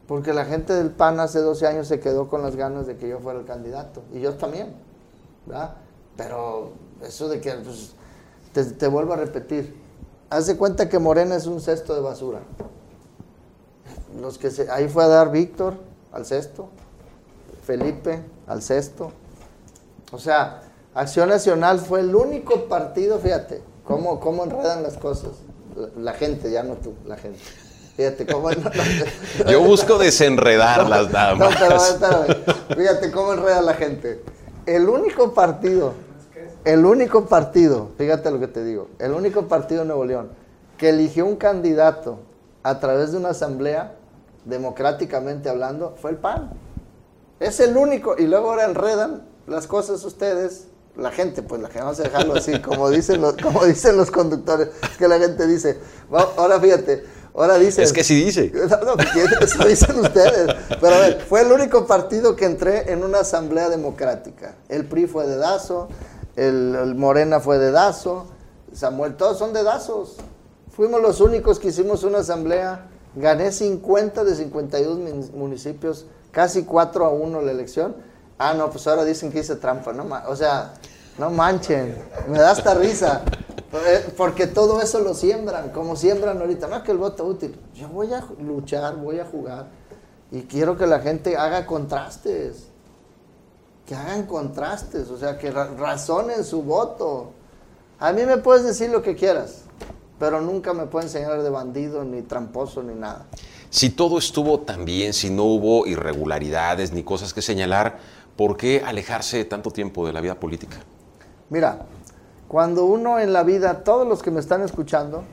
[0.08, 3.10] Porque la gente del PAN hace 12 años se quedó con las ganas de que
[3.10, 4.04] yo fuera el candidato.
[4.14, 4.86] Y yo también.
[5.46, 5.76] ¿verdad?
[6.18, 7.94] Pero eso de que pues,
[8.78, 9.76] te, vuelvo a repetir.
[10.30, 12.40] Haz de cuenta que Morena es un cesto de basura.
[14.20, 15.76] Los que se, ahí fue a dar Víctor
[16.12, 16.70] al cesto,
[17.66, 19.12] Felipe al cesto.
[20.12, 20.62] O sea,
[20.94, 25.32] Acción Nacional fue el único partido, fíjate, cómo, cómo enredan las cosas.
[25.98, 27.40] La, gente, ya no tú, la gente.
[27.98, 28.50] Fíjate cómo.
[29.50, 31.52] Yo busco desenredarlas nada más.
[31.52, 34.22] No, pero, Fíjate cómo enreda la gente.
[34.66, 35.94] El único partido,
[36.64, 40.46] el único partido, fíjate lo que te digo, el único partido de Nuevo León
[40.78, 42.20] que eligió un candidato
[42.64, 43.94] a través de una asamblea,
[44.46, 46.52] democráticamente hablando, fue el PAN.
[47.40, 51.82] Es el único, y luego ahora enredan las cosas ustedes, la gente, pues la gente,
[51.82, 55.78] vamos a dejarlo así, como dicen los, como dicen los conductores, que la gente dice,
[56.38, 57.84] ahora fíjate, ahora dice...
[57.84, 58.52] Es que sí dice.
[58.86, 58.96] No,
[59.42, 60.56] eso dicen ustedes.
[60.80, 64.56] Pero a ver, fue el único partido que entré en una asamblea democrática.
[64.70, 65.90] El PRI fue de Dazo,
[66.38, 68.28] el, Morena fue de Dazo,
[68.74, 70.18] Samuel, todos son de Dazos.
[70.72, 77.10] Fuimos los únicos que hicimos una asamblea, gané 50 de 52 municipios casi 4 a
[77.10, 77.96] 1 la elección.
[78.38, 80.74] Ah, no, pues ahora dicen que hice trampa, no o sea,
[81.18, 81.96] no manchen,
[82.28, 83.24] me da hasta risa.
[83.72, 87.58] Eh, porque todo eso lo siembran, como siembran ahorita, no que el voto útil.
[87.74, 89.68] Yo voy a luchar, voy a jugar
[90.32, 92.68] y quiero que la gente haga contrastes.
[93.86, 97.32] Que hagan contrastes, o sea, que razonen su voto.
[98.00, 99.62] A mí me puedes decir lo que quieras,
[100.20, 103.26] pero nunca me puedes enseñar de bandido, ni tramposo, ni nada.
[103.76, 107.98] Si todo estuvo tan bien, si no hubo irregularidades ni cosas que señalar,
[108.38, 110.78] ¿por qué alejarse tanto tiempo de la vida política?
[111.50, 111.86] Mira,
[112.48, 115.26] cuando uno en la vida, todos los que me están escuchando,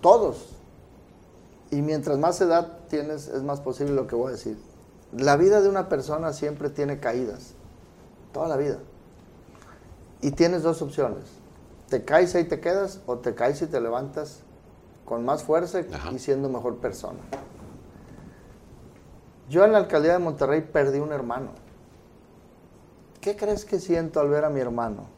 [0.00, 0.56] todos,
[1.70, 4.58] y mientras más edad tienes, es más posible lo que voy a decir.
[5.16, 7.52] La vida de una persona siempre tiene caídas,
[8.32, 8.78] toda la vida.
[10.20, 11.26] Y tienes dos opciones.
[11.88, 14.40] Te caes y te quedas o te caes y te levantas
[15.04, 15.82] con más fuerza
[16.12, 17.20] y siendo mejor persona.
[19.52, 21.50] Yo en la alcaldía de Monterrey perdí un hermano.
[23.20, 25.08] ¿Qué crees que siento al ver a mi hermano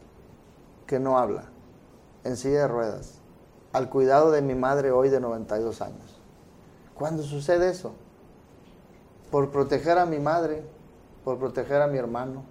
[0.88, 1.44] que no habla,
[2.24, 3.20] en silla de ruedas,
[3.72, 6.20] al cuidado de mi madre hoy de 92 años?
[6.96, 7.92] ¿Cuándo sucede eso?
[9.30, 10.64] Por proteger a mi madre,
[11.22, 12.42] por proteger a mi hermano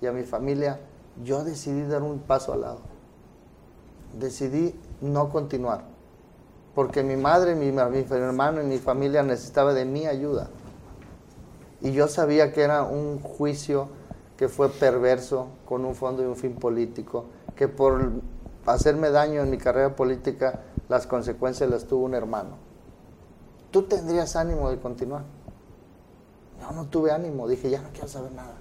[0.00, 0.80] y a mi familia,
[1.22, 2.80] yo decidí dar un paso al lado.
[4.18, 5.84] Decidí no continuar
[6.74, 10.48] porque mi madre, mi, mi hermano y mi familia necesitaba de mi ayuda.
[11.80, 13.88] Y yo sabía que era un juicio
[14.36, 17.26] que fue perverso, con un fondo y un fin político,
[17.56, 18.12] que por
[18.66, 22.56] hacerme daño en mi carrera política, las consecuencias las tuvo un hermano.
[23.70, 25.24] ¿Tú tendrías ánimo de continuar?
[26.60, 28.54] No, no tuve ánimo, dije, ya no quiero saber nada.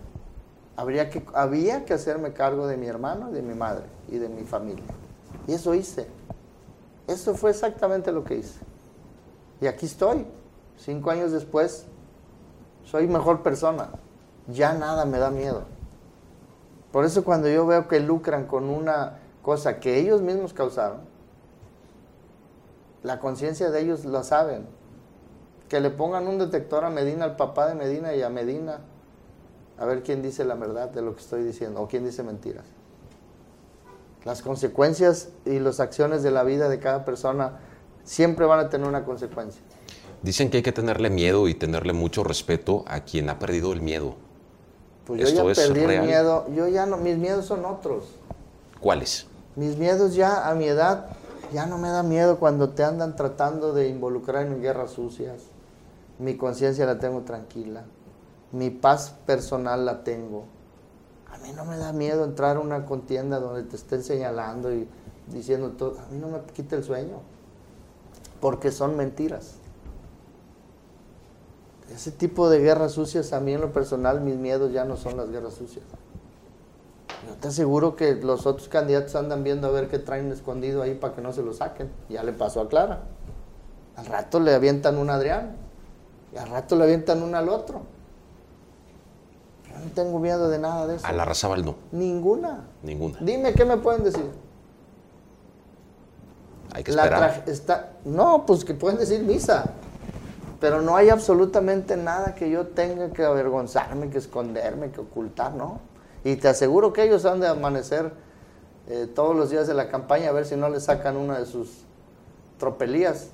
[0.76, 4.44] Habría que, había que hacerme cargo de mi hermano de mi madre y de mi
[4.44, 4.86] familia.
[5.48, 6.08] Y eso hice.
[7.08, 8.60] Eso fue exactamente lo que hice.
[9.62, 10.26] Y aquí estoy,
[10.76, 11.86] cinco años después,
[12.90, 13.90] soy mejor persona.
[14.48, 15.64] Ya nada me da miedo.
[16.92, 21.02] Por eso cuando yo veo que lucran con una cosa que ellos mismos causaron,
[23.04, 24.66] la conciencia de ellos lo saben.
[25.68, 28.80] Que le pongan un detector a Medina, al papá de Medina y a Medina,
[29.78, 32.66] a ver quién dice la verdad de lo que estoy diciendo o quién dice mentiras.
[34.24, 37.60] Las consecuencias y las acciones de la vida de cada persona
[38.06, 39.62] siempre van a tener una consecuencia.
[40.24, 43.82] Dicen que hay que tenerle miedo y tenerle mucho respeto a quien ha perdido el
[43.82, 44.16] miedo.
[45.06, 48.06] Pues yo ya perdí el miedo, yo ya no, mis miedos son otros.
[48.80, 49.28] ¿Cuáles?
[49.56, 51.08] Mis miedos ya a mi edad,
[51.54, 55.44] ya no me da miedo cuando te andan tratando de involucrar en guerras sucias.
[56.20, 57.86] Mi conciencia la tengo tranquila,
[58.52, 60.46] mi paz personal la tengo.
[61.32, 64.88] A mí no me da miedo entrar a una contienda donde te estén señalando y
[65.28, 66.00] diciendo todo.
[66.00, 67.20] A mí no me quita el sueño,
[68.42, 69.57] porque son mentiras.
[71.94, 75.18] Ese tipo de guerras sucias, a mí en lo personal, mis miedos ya no son
[75.18, 75.86] las guerras sucias.
[77.28, 80.94] Yo te aseguro que los otros candidatos andan viendo a ver qué traen escondido ahí
[80.96, 81.90] para que no se lo saquen.
[82.10, 83.04] Ya le pasó a Clara.
[83.96, 85.56] Al rato le avientan un a Adrián.
[86.34, 87.82] Y al rato le avientan uno al otro.
[89.70, 91.08] Yo no tengo miedo de nada de eso.
[91.08, 91.76] A la Razabal no.
[91.92, 92.68] Ninguna.
[92.84, 93.18] Ninguna.
[93.22, 94.30] Dime qué me pueden decir.
[96.74, 97.44] Hay que esperar.
[97.48, 99.74] está, no, pues que pueden decir misa.
[100.60, 105.80] Pero no hay absolutamente nada que yo tenga que avergonzarme, que esconderme, que ocultar, ¿no?
[106.24, 108.12] Y te aseguro que ellos han de amanecer
[108.90, 111.46] eh, todos los días de la campaña a ver si no le sacan una de
[111.46, 111.70] sus
[112.58, 113.28] tropelías.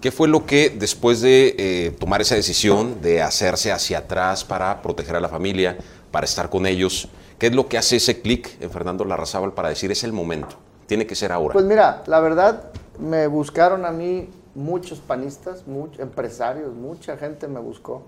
[0.00, 4.82] ¿Qué fue lo que después de eh, tomar esa decisión de hacerse hacia atrás para
[4.82, 5.76] proteger a la familia,
[6.10, 7.08] para estar con ellos,
[7.38, 10.56] qué es lo que hace ese clic en Fernando Larrazábal para decir es el momento,
[10.86, 11.52] tiene que ser ahora?
[11.52, 17.60] Pues mira, la verdad me buscaron a mí muchos panistas, muchos empresarios, mucha gente me
[17.60, 18.02] buscó.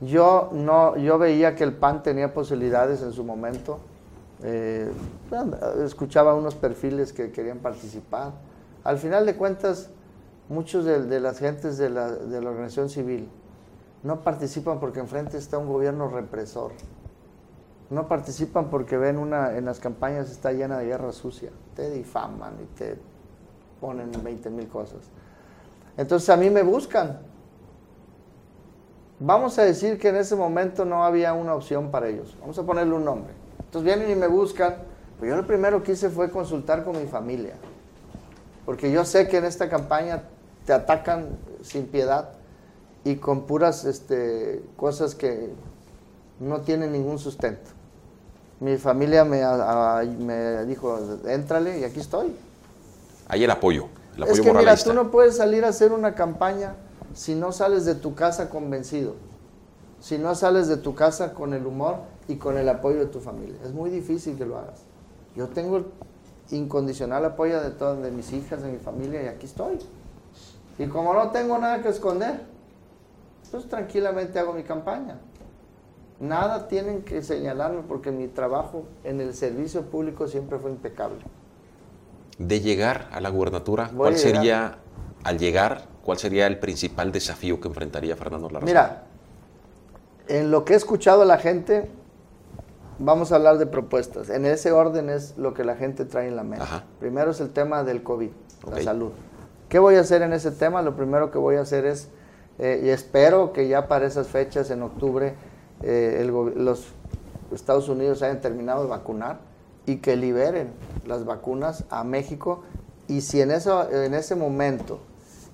[0.00, 3.80] Yo, no, yo veía que el PAN tenía posibilidades en su momento.
[4.42, 4.90] Eh,
[5.84, 8.32] escuchaba unos perfiles que querían participar.
[8.84, 9.90] Al final de cuentas,
[10.48, 13.28] muchos de, las gentes de la, organización civil
[14.02, 16.72] no participan porque enfrente está un gobierno represor.
[17.90, 21.50] No participan porque ven una, en las campañas está llena de guerra sucia.
[21.74, 22.96] Te difaman y te
[23.80, 25.10] ponen 20 mil cosas.
[25.96, 27.18] Entonces a mí me buscan.
[29.18, 32.36] Vamos a decir que en ese momento no había una opción para ellos.
[32.40, 33.32] Vamos a ponerle un nombre.
[33.58, 34.76] Entonces vienen y me buscan.
[35.18, 37.54] Pues yo lo primero que hice fue consultar con mi familia.
[38.64, 40.22] Porque yo sé que en esta campaña
[40.64, 41.28] te atacan
[41.62, 42.30] sin piedad
[43.04, 45.50] y con puras este, cosas que
[46.38, 47.70] no tienen ningún sustento.
[48.60, 49.42] Mi familia me,
[50.18, 52.34] me dijo, éntrale y aquí estoy.
[53.28, 53.88] Hay el apoyo
[54.26, 56.74] es que mira, tú no puedes salir a hacer una campaña
[57.14, 59.14] si no sales de tu casa convencido,
[60.00, 61.96] si no sales de tu casa con el humor
[62.28, 63.58] y con el apoyo de tu familia.
[63.64, 64.82] Es muy difícil que lo hagas.
[65.36, 65.86] Yo tengo el
[66.50, 69.78] incondicional apoyo de todas de mis hijas, de mi familia y aquí estoy.
[70.78, 72.40] Y como no tengo nada que esconder,
[73.50, 75.18] pues tranquilamente hago mi campaña.
[76.20, 81.18] Nada tienen que señalarme porque mi trabajo en el servicio público siempre fue impecable
[82.40, 84.78] de llegar a la gubernatura, ¿cuál sería,
[85.24, 88.66] al llegar, cuál sería el principal desafío que enfrentaría Fernando Larrazábal?
[88.66, 89.02] Mira,
[90.26, 91.90] en lo que he escuchado a la gente,
[92.98, 94.30] vamos a hablar de propuestas.
[94.30, 96.64] En ese orden es lo que la gente trae en la mente.
[96.98, 98.30] Primero es el tema del COVID,
[98.70, 99.10] la salud.
[99.68, 100.80] ¿Qué voy a hacer en ese tema?
[100.80, 102.08] Lo primero que voy a hacer es,
[102.58, 105.34] eh, y espero que ya para esas fechas, en octubre,
[105.82, 106.26] eh,
[106.56, 106.86] los
[107.52, 109.49] Estados Unidos hayan terminado de vacunar
[109.90, 110.70] y que liberen
[111.04, 112.62] las vacunas a México
[113.08, 115.00] y si en, eso, en ese momento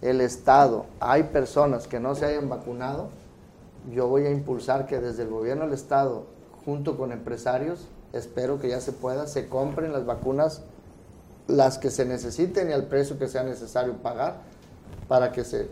[0.02, 3.08] el Estado hay personas que no se hayan vacunado,
[3.90, 6.26] yo voy a impulsar que desde el gobierno del Estado,
[6.66, 10.60] junto con empresarios, espero que ya se pueda, se compren las vacunas,
[11.46, 14.36] las que se necesiten y al precio que sea necesario pagar,
[15.08, 15.68] para que se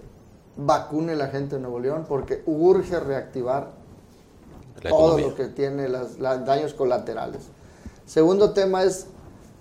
[0.56, 3.72] vacune la gente de Nuevo León, porque urge reactivar
[4.88, 7.50] todo lo que tiene los daños colaterales.
[8.06, 9.06] Segundo tema es,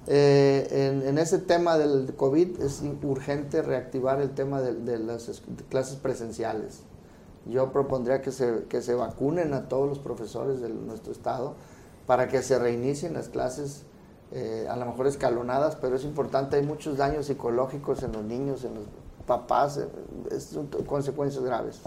[0.08, 6.82] eh, en, ese tema del COVID es urgente reactivar el tema de, las clases presenciales.
[7.46, 11.56] yo propondría que se, que se vacunen a todos los profesores de nuestro estado
[12.06, 13.84] para que se reinicien las clases,
[14.32, 18.66] eh, a lo mejor escalonadas, pero es importante, hay muchos daños psicológicos en los niños,
[18.66, 18.86] en los
[19.26, 19.88] papás, eh,
[20.32, 21.80] es, consecuencias graves.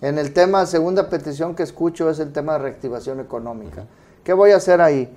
[0.00, 3.86] En el tema, segunda petición que escucho es el tema de reactivación económica.
[4.24, 5.08] ¿Qué voy a hacer ahí?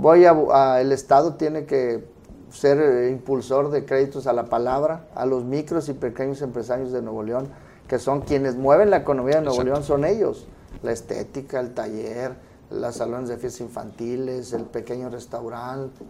[0.00, 2.04] Voy a, el Estado tiene que
[2.52, 7.02] ser eh, impulsor de créditos a la palabra, a los micros y pequeños empresarios de
[7.02, 7.48] Nuevo León,
[7.88, 10.46] que son quienes mueven la economía de Nuevo León, son ellos.
[10.84, 12.30] La estética, el taller,
[12.70, 16.04] los salones de fiestas infantiles, el pequeño restaurante.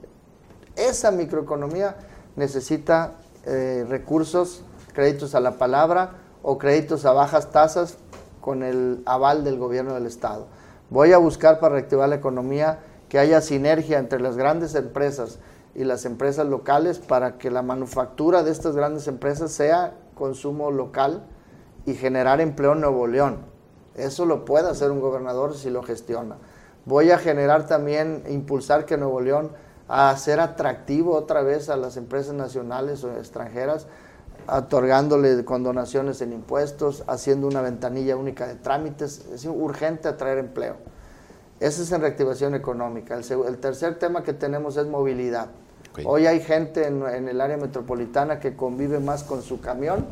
[0.77, 1.97] Esa microeconomía
[2.37, 3.15] necesita
[3.47, 6.11] eh, recursos, créditos a la palabra
[6.43, 7.97] o créditos a bajas tasas
[8.43, 10.47] con el aval del gobierno del Estado.
[10.91, 15.39] Voy a buscar para reactivar la economía que haya sinergia entre las grandes empresas
[15.75, 21.25] y las empresas locales para que la manufactura de estas grandes empresas sea consumo local
[21.87, 23.39] y generar empleo en Nuevo León.
[23.95, 26.37] Eso lo puede hacer un gobernador si lo gestiona.
[26.85, 29.51] Voy a generar también, impulsar que Nuevo León
[29.89, 33.87] a ser atractivo otra vez a las empresas nacionales o extranjeras,
[34.47, 39.27] otorgándole condonaciones en impuestos, haciendo una ventanilla única de trámites.
[39.33, 40.77] Es urgente atraer empleo.
[41.61, 43.17] Esa es en reactivación económica.
[43.17, 45.49] El, tercer tema que tenemos es movilidad.
[46.05, 50.07] Hoy hay gente en, el área metropolitana que convive más con su camión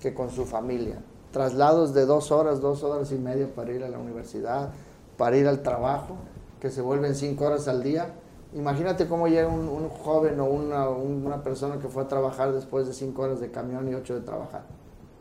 [0.00, 0.96] que con su familia.
[1.30, 4.70] Traslados de dos horas, dos horas y media para ir a la universidad,
[5.16, 6.16] para ir al trabajo,
[6.58, 8.08] que se vuelven cinco horas al día.
[8.54, 12.94] Imagínate cómo llega un, joven o una, una, persona que fue a trabajar después de
[12.94, 14.62] cinco horas de camión y ocho de trabajar.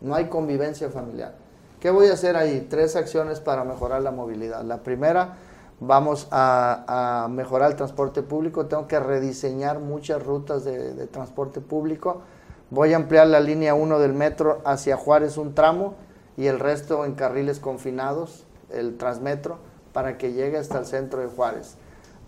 [0.01, 1.35] No hay convivencia familiar.
[1.79, 2.65] ¿Qué voy a hacer ahí?
[2.69, 4.63] Tres acciones para mejorar la movilidad.
[4.63, 5.37] La primera,
[5.79, 12.21] vamos a, mejorar el transporte público, tengo que rediseñar muchas rutas de, transporte público,
[12.69, 15.95] voy a ampliar la línea 1 del metro hacia Juárez un tramo
[16.37, 19.57] y el resto en carriles confinados, el transmetro,
[19.93, 21.75] para que llegue hasta el centro de Juárez.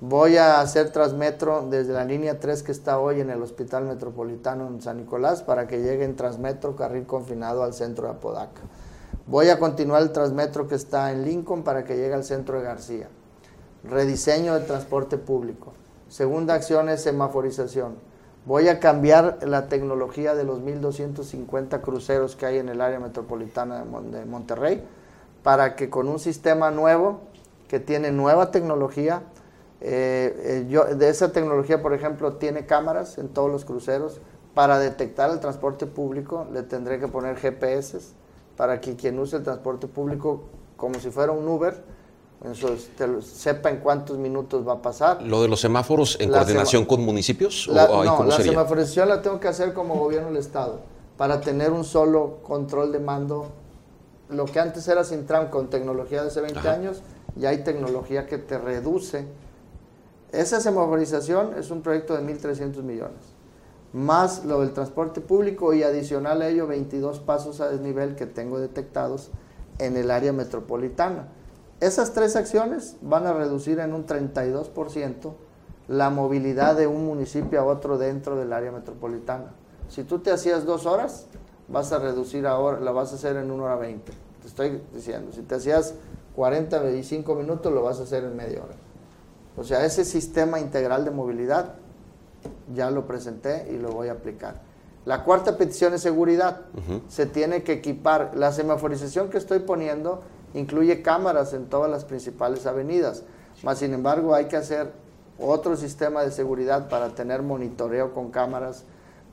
[0.01, 4.67] Voy a hacer transmetro desde la línea 3 que está hoy en el Hospital Metropolitano
[4.67, 8.61] en San Nicolás para que llegue en transmetro carril confinado al centro de Apodaca.
[9.27, 12.63] Voy a continuar el transmetro que está en Lincoln para que llegue al centro de
[12.63, 13.09] García
[13.83, 15.73] rediseño del transporte público.
[16.09, 17.95] Segunda acción es semaforización.
[18.45, 23.83] Voy a cambiar la tecnología de los 1.250 cruceros que hay en el área metropolitana
[23.83, 24.83] de Monterrey
[25.43, 27.21] para que con un sistema nuevo
[27.67, 29.23] que tiene nueva tecnología,
[29.79, 34.19] eh, eh, de esa tecnología, por ejemplo, tiene cámaras en todos los cruceros.
[34.53, 37.99] Para detectar el transporte público le tendré que poner GPS
[38.57, 40.43] para que quien use el transporte público
[40.75, 41.81] como si fuera un Uber,
[43.21, 45.21] sepa en cuántos minutos va a pasar.
[45.21, 47.67] ¿Lo de los semáforos en coordinación con municipios?
[47.67, 50.79] La, no, la semaforización la tengo que hacer como gobierno del Estado,
[51.17, 53.51] para tener un solo control de mando.
[54.29, 57.03] Lo que antes era Sintram con tecnología de hace 20 años,
[57.35, 59.27] ya hay tecnología que te reduce.
[60.31, 63.19] Esa semaforización es un proyecto de 1.300 millones,
[63.93, 68.57] más lo del transporte público y adicional a ello 22 pasos a desnivel que tengo
[68.57, 69.29] detectados
[69.77, 71.27] en el área metropolitana
[71.81, 75.33] esas tres acciones van a reducir en un 32%
[75.87, 79.51] la movilidad de un municipio a otro dentro del área metropolitana.
[79.89, 81.25] Si tú te hacías dos horas,
[81.67, 84.11] vas a reducir ahora, la vas a hacer en una hora 20.
[84.41, 85.95] Te estoy diciendo, si te hacías
[86.35, 88.75] 40, 25 minutos, lo vas a hacer en media hora.
[89.57, 91.73] O sea, ese sistema integral de movilidad
[92.73, 94.61] ya lo presenté y lo voy a aplicar.
[95.05, 96.61] La cuarta petición es seguridad.
[97.07, 98.33] Se tiene que equipar.
[98.35, 100.21] La semaforización que estoy poniendo
[100.53, 103.23] incluye cámaras en todas las principales avenidas.
[103.63, 104.91] Más sin embargo, hay que hacer
[105.39, 108.83] otro sistema de seguridad para tener monitoreo con cámaras.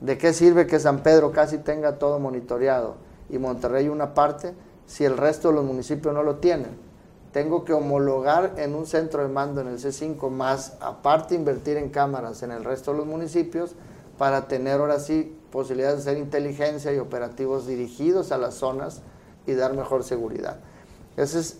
[0.01, 2.95] ¿De qué sirve que San Pedro casi tenga todo monitoreado
[3.29, 4.53] y Monterrey una parte
[4.87, 6.89] si el resto de los municipios no lo tienen?
[7.33, 11.89] Tengo que homologar en un centro de mando en el C5 más, aparte invertir en
[11.89, 13.75] cámaras en el resto de los municipios
[14.17, 19.01] para tener ahora sí posibilidades de hacer inteligencia y operativos dirigidos a las zonas
[19.45, 20.59] y dar mejor seguridad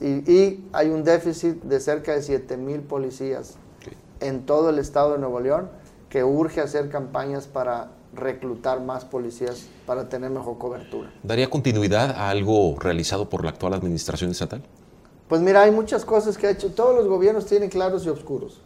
[0.02, 3.56] y, hay un déficit de cerca de 7 mil policías
[4.22, 5.70] en todo el estado de Nuevo León
[6.10, 11.12] que urge hacer campañas para reclutar más policías para tener mejor cobertura.
[11.24, 14.64] ¿Daría continuidad a algo realizado por la actual administración estatal?
[15.28, 16.72] Pues mira, hay muchas cosas que ha hecho.
[16.72, 18.62] Todos los gobiernos tienen claros y oscuros.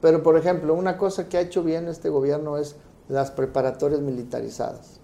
[0.00, 2.76] Pero, por ejemplo, una cosa que ha hecho bien este gobierno es
[3.08, 5.00] las preparatorias militarizadas.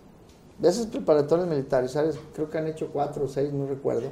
[0.59, 4.09] De esas preparatorias militarizadas, creo que han hecho cuatro o seis, no recuerdo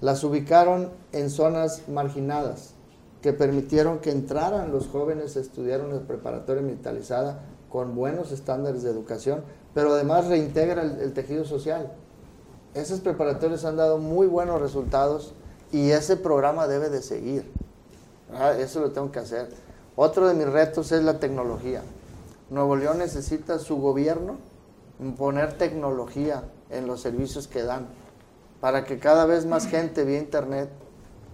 [0.00, 2.74] las ubicaron en zonas marginadas
[3.22, 7.40] que permitieron que entraran los jóvenes a estudiar una preparatoria militarizada
[7.70, 9.42] con buenos estándares de educación,
[9.74, 11.92] pero además reintegra el, tejido social.
[12.74, 15.32] Esas preparatorias han dado muy buenos resultados
[15.72, 17.50] y ese programa debe de seguir.
[18.32, 19.48] Ah, eso lo tengo que hacer.
[19.96, 21.82] Otro de mis retos es la tecnología.
[22.50, 24.36] Nuevo León necesita su gobierno
[25.18, 27.86] poner tecnología en los servicios que dan
[28.66, 30.68] para que cada vez más gente vía internet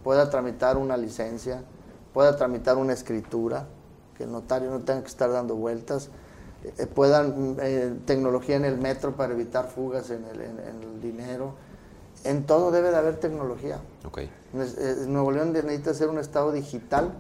[0.05, 1.64] pueda tramitar una licencia,
[2.12, 3.64] pueda tramitar una escritura,
[4.18, 6.11] que el notario no tenga que estar dando vueltas,
[6.76, 11.55] eh, puedan eh, tecnología en el metro para evitar fugas en el, en el, dinero.
[12.24, 13.80] En todo debe de haber tecnología.
[14.07, 14.30] Okay.
[15.09, 17.14] Nuevo León necesita ser un estado digital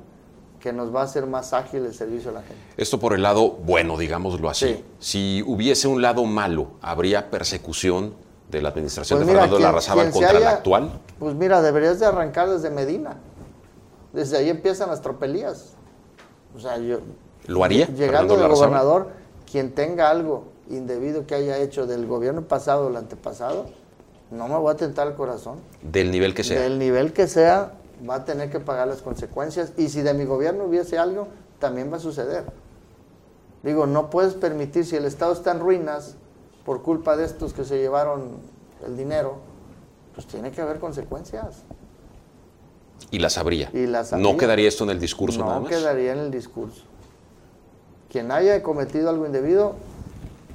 [0.60, 2.62] que nos va a hacer más ágil el servicio a la gente.
[2.76, 4.84] Esto por el lado bueno, digámoslo así.
[4.98, 8.12] Si hubiese un lado malo, ¿habría persecución
[8.52, 11.00] de la administración pues de Fernando Larrazábal contra la actual?
[11.18, 13.16] Pues mira, deberías de arrancar desde Medina.
[14.12, 15.70] Desde ahí empiezan las tropelías.
[16.54, 16.98] O sea, yo...
[17.46, 17.86] ¿Lo haría?
[17.86, 19.08] Llegando el gobernador,
[19.50, 23.66] quien tenga algo indebido que haya hecho del gobierno pasado o el antepasado,
[24.30, 25.58] no me voy a tentar el corazón.
[25.82, 26.60] Del nivel que sea.
[26.60, 27.72] Del nivel que sea,
[28.08, 31.28] va a tener que pagar las consecuencias y si de mi gobierno hubiese algo,
[31.58, 32.44] también va a suceder.
[33.62, 36.16] Digo, no puedes permitir, si el Estado está en ruinas
[36.64, 38.38] por culpa de estos que se llevaron
[38.86, 39.38] el dinero,
[40.14, 41.62] pues tiene que haber consecuencias.
[43.10, 43.70] Y las habría.
[43.72, 45.70] Y las No quedaría esto en el discurso no nada más.
[45.70, 46.82] No quedaría en el discurso.
[48.10, 49.74] Quien haya cometido algo indebido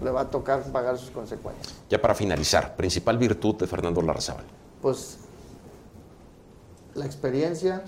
[0.03, 1.73] le va a tocar pagar sus consecuencias.
[1.89, 4.45] Ya para finalizar, principal virtud de Fernando Larrazábal.
[4.81, 5.17] Pues
[6.93, 7.83] la experiencia,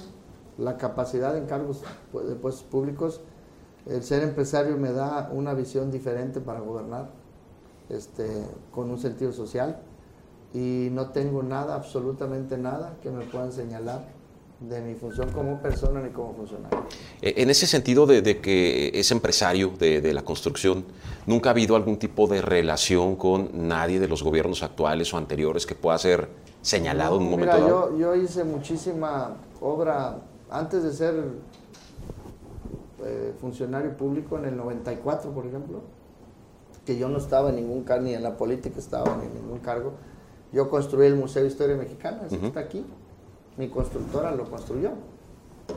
[0.57, 1.82] la capacidad en cargos
[2.13, 3.22] de puestos públicos.
[3.86, 7.09] El ser empresario me da una visión diferente para gobernar,
[7.89, 9.81] este, con un sentido social.
[10.53, 14.03] Y no tengo nada, absolutamente nada, que me puedan señalar
[14.59, 16.85] de mi función como persona ni como funcionario.
[17.21, 20.85] Eh, en ese sentido de, que es empresario de, la construcción,
[21.25, 25.65] ¿nunca ha habido algún tipo de relación con nadie de los gobiernos actuales o anteriores
[25.65, 26.29] que pueda ser
[26.61, 30.17] señalado en un momento mira, Yo, yo hice muchísima obra
[30.49, 31.23] antes de ser
[33.05, 35.81] eh, funcionario público en el 94, por ejemplo,
[36.89, 39.59] que yo no estaba en ningún cargo, ni en la política estaba ni en ningún
[39.59, 39.91] cargo.
[40.51, 42.83] Yo construí el Museo de Historia Mexicana, ese que está aquí.
[43.57, 44.89] Mi constructora lo construyó.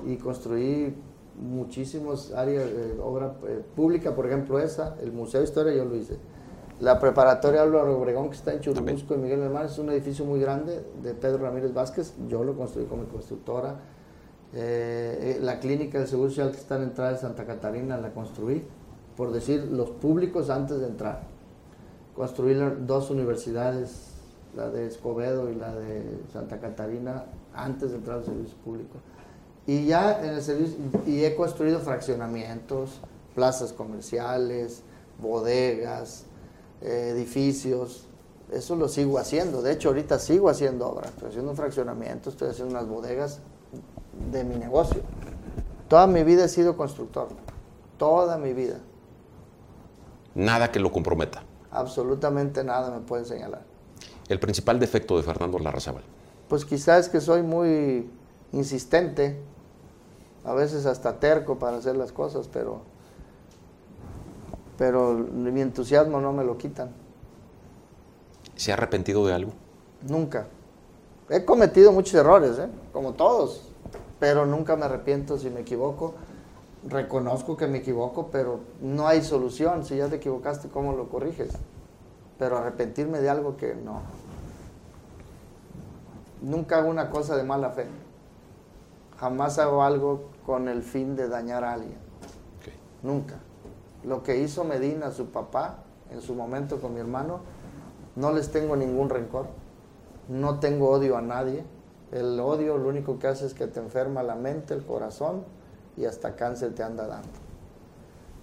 [0.06, 0.96] Y construí
[1.38, 5.96] muchísimas áreas de obra eh, pública, por ejemplo esa, el Museo de Historia yo lo
[5.96, 6.16] hice.
[6.80, 10.40] La preparatoria Álvaro Obregón, que está en Churubusco y Miguel Alemán, es un edificio muy
[10.40, 12.14] grande de Pedro Ramírez Vázquez.
[12.26, 13.76] Yo lo construí con mi constructora.
[14.54, 17.98] Eh, eh, la clínica del Seguro Social que está en la entrada de Santa Catarina
[17.98, 18.64] la construí,
[19.16, 21.22] por decir, los públicos antes de entrar.
[22.16, 22.54] Construí
[22.86, 24.08] dos universidades,
[24.56, 28.98] la de Escobedo y la de Santa Catarina, antes de entrar al servicio público.
[29.66, 33.00] Y ya en el servicio, y he construido fraccionamientos,
[33.34, 34.82] plazas comerciales,
[35.20, 36.24] bodegas,
[36.80, 38.06] edificios,
[38.52, 39.62] eso lo sigo haciendo.
[39.62, 41.10] De hecho, ahorita sigo haciendo obras.
[41.10, 43.38] Estoy haciendo un fraccionamiento, estoy haciendo unas bodegas
[44.30, 45.00] de mi negocio.
[45.88, 47.28] Toda mi vida he sido constructor.
[47.96, 48.78] Toda mi vida.
[50.34, 51.42] Nada que lo comprometa.
[51.70, 53.62] Absolutamente nada me puede señalar.
[54.28, 56.04] El principal defecto de Fernando Larrazábal.
[56.48, 58.10] Pues quizás es que soy muy
[58.52, 59.38] insistente,
[60.44, 62.80] a veces hasta terco para hacer las cosas, pero
[64.82, 66.90] pero mi entusiasmo no me lo quitan.
[68.56, 69.52] ¿Se ha arrepentido de algo?
[70.08, 70.48] Nunca.
[71.30, 72.68] He cometido muchos errores, ¿eh?
[72.92, 73.62] como todos,
[74.18, 76.14] pero nunca me arrepiento si me equivoco.
[76.88, 79.84] Reconozco que me equivoco, pero no hay solución.
[79.84, 81.52] Si ya te equivocaste, ¿cómo lo corriges?
[82.38, 84.02] Pero arrepentirme de algo que no.
[86.40, 87.86] Nunca hago una cosa de mala fe.
[89.18, 91.98] Jamás hago algo con el fin de dañar a alguien.
[93.02, 93.38] Nunca
[94.04, 95.78] lo que hizo Medina, su papá,
[96.10, 97.40] en su momento con mi hermano,
[98.16, 99.46] no les tengo ningún rencor,
[100.28, 101.64] no tengo odio a nadie.
[102.10, 105.44] El odio lo único que hace es que te enferma la mente, el corazón
[105.96, 107.28] y hasta cáncer te anda dando.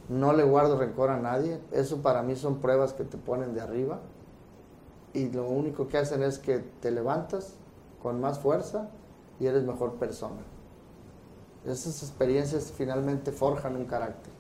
[0.08, 3.62] No le guardo rencor a nadie, eso para mí son pruebas que te ponen de
[3.62, 4.00] arriba
[5.14, 7.56] y lo único que hacen es que te levantas
[8.02, 8.90] con más fuerza
[9.40, 10.42] y eres mejor persona.
[11.66, 14.32] Esas experiencias finalmente forjan un carácter.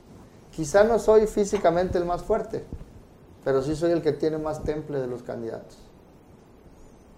[0.51, 2.65] Quizá no soy físicamente el más fuerte,
[3.43, 5.77] pero sí soy el que tiene más temple de los candidatos.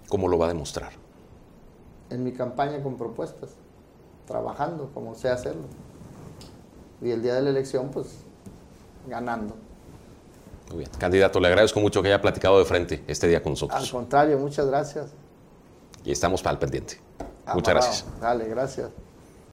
[0.09, 0.91] ¿Cómo lo va a demostrar?
[2.09, 3.51] En mi campaña con propuestas,
[4.31, 5.63] trabajando como sé hacerlo.
[7.01, 8.07] Y el día de la elección, pues,
[9.07, 9.55] ganando.
[10.69, 10.91] Muy bien.
[10.97, 13.81] Candidato, le agradezco mucho que haya platicado de frente este día con nosotros.
[13.81, 15.11] Al contrario, muchas gracias.
[16.05, 16.99] Y estamos para el pendiente.
[17.53, 18.05] Muchas gracias.
[18.19, 18.89] Dale, gracias.